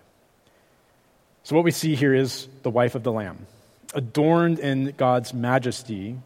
So 1.43 1.55
what 1.55 1.65
we 1.65 1.71
see 1.71 1.95
here 1.95 2.13
is 2.13 2.47
the 2.63 2.69
wife 2.69 2.95
of 2.95 3.03
the 3.03 3.11
Lamb, 3.11 3.47
adorned 3.93 4.59
in 4.59 4.93
God's 4.97 5.33
majesty, 5.33 6.17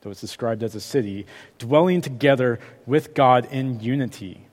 though 0.00 0.10
it's 0.10 0.20
described 0.20 0.62
as 0.62 0.74
a 0.74 0.80
city, 0.80 1.26
dwelling 1.58 2.00
together 2.00 2.58
with 2.86 3.14
God 3.14 3.46
in 3.50 3.80
unity 3.80 4.46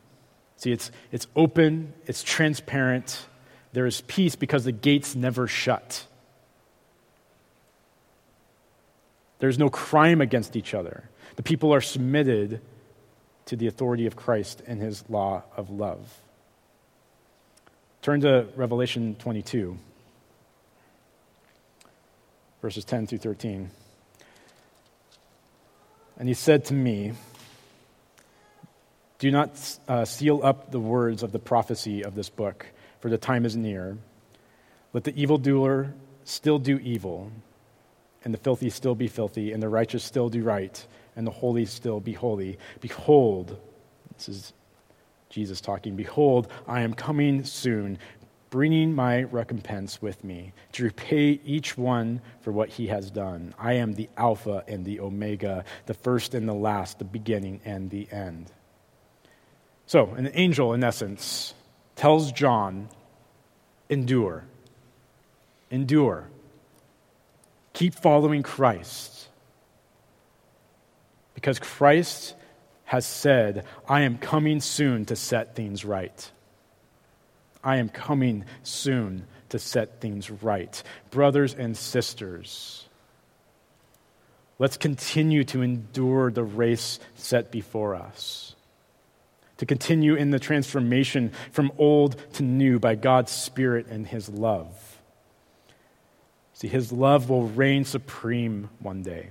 See, 0.58 0.72
it's, 0.72 0.92
it's 1.12 1.28
open, 1.36 1.94
it's 2.08 2.24
transparent, 2.24 3.26
there 3.74 3.86
is 3.86 4.02
peace 4.02 4.36
because 4.36 4.66
the 4.66 4.72
gates 4.72 5.16
never 5.16 5.48
shut. 5.48 6.06
There's 9.40 9.60
no 9.60 9.70
crime 9.70 10.20
against 10.20 10.56
each 10.56 10.74
other. 10.74 11.08
The 11.36 11.44
people 11.44 11.74
are 11.74 11.82
submitted 11.82 12.60
to 13.46 13.56
the 13.56 13.68
authority 13.68 14.08
of 14.08 14.16
Christ 14.16 14.64
and 14.66 14.82
his 14.82 15.08
law 15.10 15.44
of 15.56 15.70
love. 15.70 16.20
Turn 18.08 18.22
to 18.22 18.48
Revelation 18.56 19.18
22, 19.20 19.78
verses 22.62 22.86
10 22.86 23.06
through 23.06 23.18
13. 23.18 23.70
And 26.18 26.30
he 26.30 26.34
said 26.34 26.64
to 26.68 26.74
me, 26.74 27.12
do 29.20 29.30
not 29.30 29.78
uh, 29.90 30.06
seal 30.06 30.40
up 30.42 30.72
the 30.72 30.80
words 30.80 31.22
of 31.22 31.34
the 31.34 31.40
prophecy 31.40 32.06
of 32.06 32.16
this 32.16 32.30
book, 32.30 32.68
for 33.02 33.10
the 33.10 33.18
time 33.18 33.46
is 33.46 33.58
near. 33.58 33.98
Let 34.94 35.04
the 35.04 35.22
evildoer 35.22 35.94
still 36.24 36.60
do 36.60 36.78
evil, 36.78 37.30
and 38.24 38.34
the 38.34 38.38
filthy 38.38 38.70
still 38.70 38.96
be 38.96 39.10
filthy, 39.10 39.52
and 39.52 39.62
the 39.62 39.68
righteous 39.68 40.06
still 40.06 40.30
do 40.30 40.44
right, 40.44 40.88
and 41.18 41.28
the 41.28 41.32
holy 41.32 41.66
still 41.66 42.00
be 42.00 42.14
holy. 42.14 42.58
Behold, 42.80 43.60
this 44.16 44.30
is 44.30 44.54
Jesus 45.30 45.62
talking, 45.62 45.96
Behold, 45.96 46.48
I 46.68 46.82
am 46.82 46.94
coming 46.94 47.44
soon, 47.44 48.00
bringing 48.50 48.94
my 48.94 49.24
recompense 49.24 50.02
with 50.02 50.24
me, 50.24 50.54
to 50.74 50.84
repay 50.84 51.40
each 51.44 51.78
one 51.78 52.22
for 52.42 52.52
what 52.52 52.70
he 52.70 52.88
has 52.88 53.12
done. 53.12 53.54
I 53.60 53.74
am 53.74 53.94
the 53.94 54.10
Alpha 54.18 54.64
and 54.68 54.86
the 54.86 55.00
Omega, 55.00 55.66
the 55.86 55.94
first 55.94 56.34
and 56.34 56.48
the 56.48 56.54
last, 56.54 57.00
the 57.00 57.06
beginning 57.06 57.62
and 57.66 57.90
the 57.90 58.08
end. 58.12 58.52
So, 59.86 60.14
an 60.16 60.30
angel, 60.34 60.74
in 60.74 60.84
essence, 60.84 61.54
tells 61.96 62.32
John, 62.32 62.90
endure. 63.90 64.46
Endure. 65.72 66.30
Keep 67.74 67.96
following 67.96 68.44
Christ. 68.44 69.28
Because 71.36 71.60
Christ 71.60 72.34
has 72.88 73.06
said, 73.06 73.66
I 73.88 74.02
am 74.02 74.18
coming 74.18 74.60
soon 74.60 75.06
to 75.06 75.16
set 75.16 75.56
things 75.56 75.86
right. 75.86 76.32
I 77.64 77.78
am 77.78 77.90
coming 77.90 78.46
soon 78.64 79.28
to 79.50 79.60
set 79.60 80.02
things 80.02 80.30
right. 80.30 80.82
Brothers 81.12 81.54
and 81.54 81.76
sisters, 81.78 82.86
let's 84.58 84.78
continue 84.78 85.44
to 85.46 85.62
endure 85.62 86.32
the 86.32 86.44
race 86.44 87.00
set 87.16 87.52
before 87.52 87.96
us 87.96 88.56
to 89.58 89.66
continue 89.66 90.16
in 90.16 90.32
the 90.32 90.40
transformation 90.40 91.32
from 91.52 91.72
old 91.78 92.16
to 92.34 92.44
new 92.44 92.80
by 92.80 92.96
God's 92.96 93.32
Spirit 93.32 93.88
and 93.88 94.08
His 94.08 94.30
love. 94.30 95.00
See, 96.54 96.68
His 96.68 96.92
love 96.92 97.30
will 97.30 97.48
reign 97.48 97.84
supreme 97.84 98.70
one 98.80 99.02
day. 99.02 99.30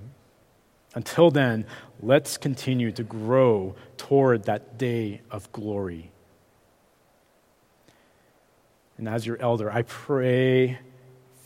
Until 0.94 1.30
then, 1.30 1.66
let's 2.00 2.36
continue 2.36 2.92
to 2.92 3.02
grow 3.02 3.74
toward 3.96 4.44
that 4.44 4.78
day 4.78 5.22
of 5.30 5.50
glory. 5.52 6.10
And 8.98 9.08
as 9.08 9.26
your 9.26 9.36
elder, 9.40 9.70
I 9.70 9.82
pray 9.82 10.78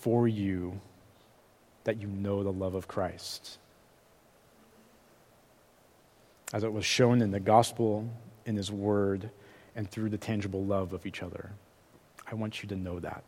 for 0.01 0.29
you 0.29 0.81
that 1.85 2.01
you 2.01 2.07
know 2.07 2.43
the 2.43 2.53
love 2.53 2.75
of 2.75 2.87
Christ. 2.87 3.59
As 6.53 6.65
it 6.65 6.73
was 6.73 6.85
shown 6.85 7.23
in 7.23 7.31
the 7.31 7.41
gospel, 7.41 8.09
in 8.47 8.57
his 8.57 8.71
word, 8.71 9.31
and 9.77 9.91
through 9.91 10.11
the 10.11 10.19
tangible 10.19 10.65
love 10.65 10.93
of 10.93 11.07
each 11.07 11.23
other. 11.23 11.51
I 12.31 12.35
want 12.35 12.63
you 12.63 12.69
to 12.69 12.77
know 12.77 13.01
that. 13.01 13.25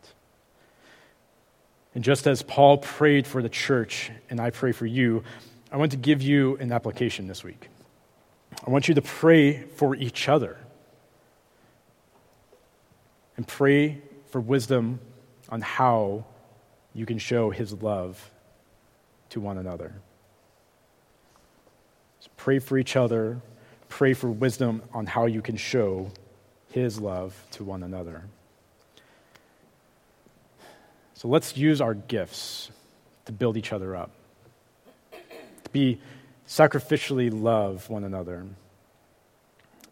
And 1.95 2.03
just 2.03 2.25
as 2.27 2.41
Paul 2.41 2.77
prayed 2.77 3.27
for 3.27 3.41
the 3.41 3.49
church, 3.49 4.11
and 4.29 4.39
I 4.39 4.49
pray 4.49 4.71
for 4.71 4.85
you, 4.85 5.23
I 5.73 5.77
want 5.77 5.91
to 5.91 5.97
give 5.97 6.21
you 6.21 6.55
an 6.57 6.71
application 6.71 7.25
this 7.25 7.43
week. 7.43 7.67
I 8.65 8.69
want 8.69 8.87
you 8.87 8.93
to 8.93 9.01
pray 9.01 9.63
for 9.63 9.95
each 9.95 10.29
other 10.29 10.59
and 13.35 13.47
pray 13.47 13.99
for 14.29 14.39
wisdom 14.39 14.99
on 15.49 15.61
how 15.61 16.25
you 16.93 17.07
can 17.07 17.17
show 17.17 17.49
his 17.49 17.73
love 17.73 18.31
to 19.31 19.39
one 19.39 19.57
another. 19.57 19.95
So 22.19 22.29
pray 22.37 22.59
for 22.59 22.77
each 22.77 22.95
other, 22.95 23.41
pray 23.89 24.13
for 24.13 24.29
wisdom 24.29 24.83
on 24.93 25.07
how 25.07 25.25
you 25.25 25.41
can 25.41 25.57
show 25.57 26.11
his 26.69 26.99
love 27.01 27.35
to 27.53 27.63
one 27.63 27.81
another. 27.81 28.25
So 31.15 31.27
let's 31.27 31.57
use 31.57 31.81
our 31.81 31.95
gifts 31.95 32.69
to 33.25 33.31
build 33.31 33.57
each 33.57 33.73
other 33.73 33.95
up, 33.95 34.11
be 35.73 35.99
sacrificially 36.47 37.29
love 37.33 37.89
one 37.89 38.03
another. 38.03 38.45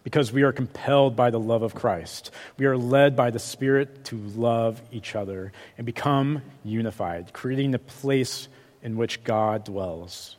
Because 0.03 0.32
we 0.32 0.43
are 0.43 0.51
compelled 0.51 1.15
by 1.15 1.29
the 1.29 1.39
love 1.39 1.61
of 1.61 1.75
Christ. 1.75 2.32
We 2.57 2.65
are 2.65 2.77
led 2.77 3.15
by 3.15 3.29
the 3.29 3.38
Spirit 3.39 4.05
to 4.05 4.15
love 4.15 4.82
each 4.91 5.15
other 5.15 5.51
and 5.77 5.86
become 5.86 6.41
unified, 6.63 7.34
creating 7.34 7.71
the 7.71 7.79
place 7.79 8.47
in 8.82 8.97
which 8.97 9.23
God 9.23 9.63
dwells. 9.63 10.38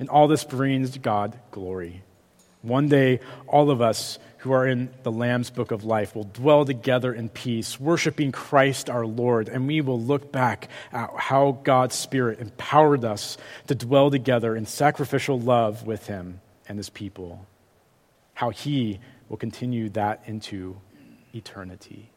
And 0.00 0.08
all 0.08 0.26
this 0.26 0.44
brings 0.44 0.98
God 0.98 1.38
glory. 1.52 2.02
One 2.62 2.88
day, 2.88 3.20
all 3.46 3.70
of 3.70 3.80
us 3.80 4.18
who 4.40 4.52
are 4.52 4.66
in 4.66 4.88
the 5.02 5.12
Lamb's 5.12 5.50
book 5.50 5.70
of 5.70 5.84
life 5.84 6.14
will 6.14 6.24
dwell 6.24 6.64
together 6.64 7.12
in 7.12 7.28
peace, 7.28 7.78
worshiping 7.78 8.32
Christ 8.32 8.88
our 8.88 9.06
Lord, 9.06 9.48
and 9.48 9.66
we 9.66 9.82
will 9.82 10.00
look 10.00 10.32
back 10.32 10.68
at 10.92 11.10
how 11.16 11.58
God's 11.62 11.94
Spirit 11.94 12.40
empowered 12.40 13.04
us 13.04 13.36
to 13.66 13.74
dwell 13.74 14.10
together 14.10 14.56
in 14.56 14.64
sacrificial 14.64 15.38
love 15.38 15.86
with 15.86 16.06
Him 16.06 16.40
and 16.68 16.78
His 16.78 16.88
people, 16.88 17.46
how 18.32 18.48
He 18.50 18.98
will 19.28 19.36
continue 19.36 19.90
that 19.90 20.22
into 20.26 20.76
eternity. 21.34 22.09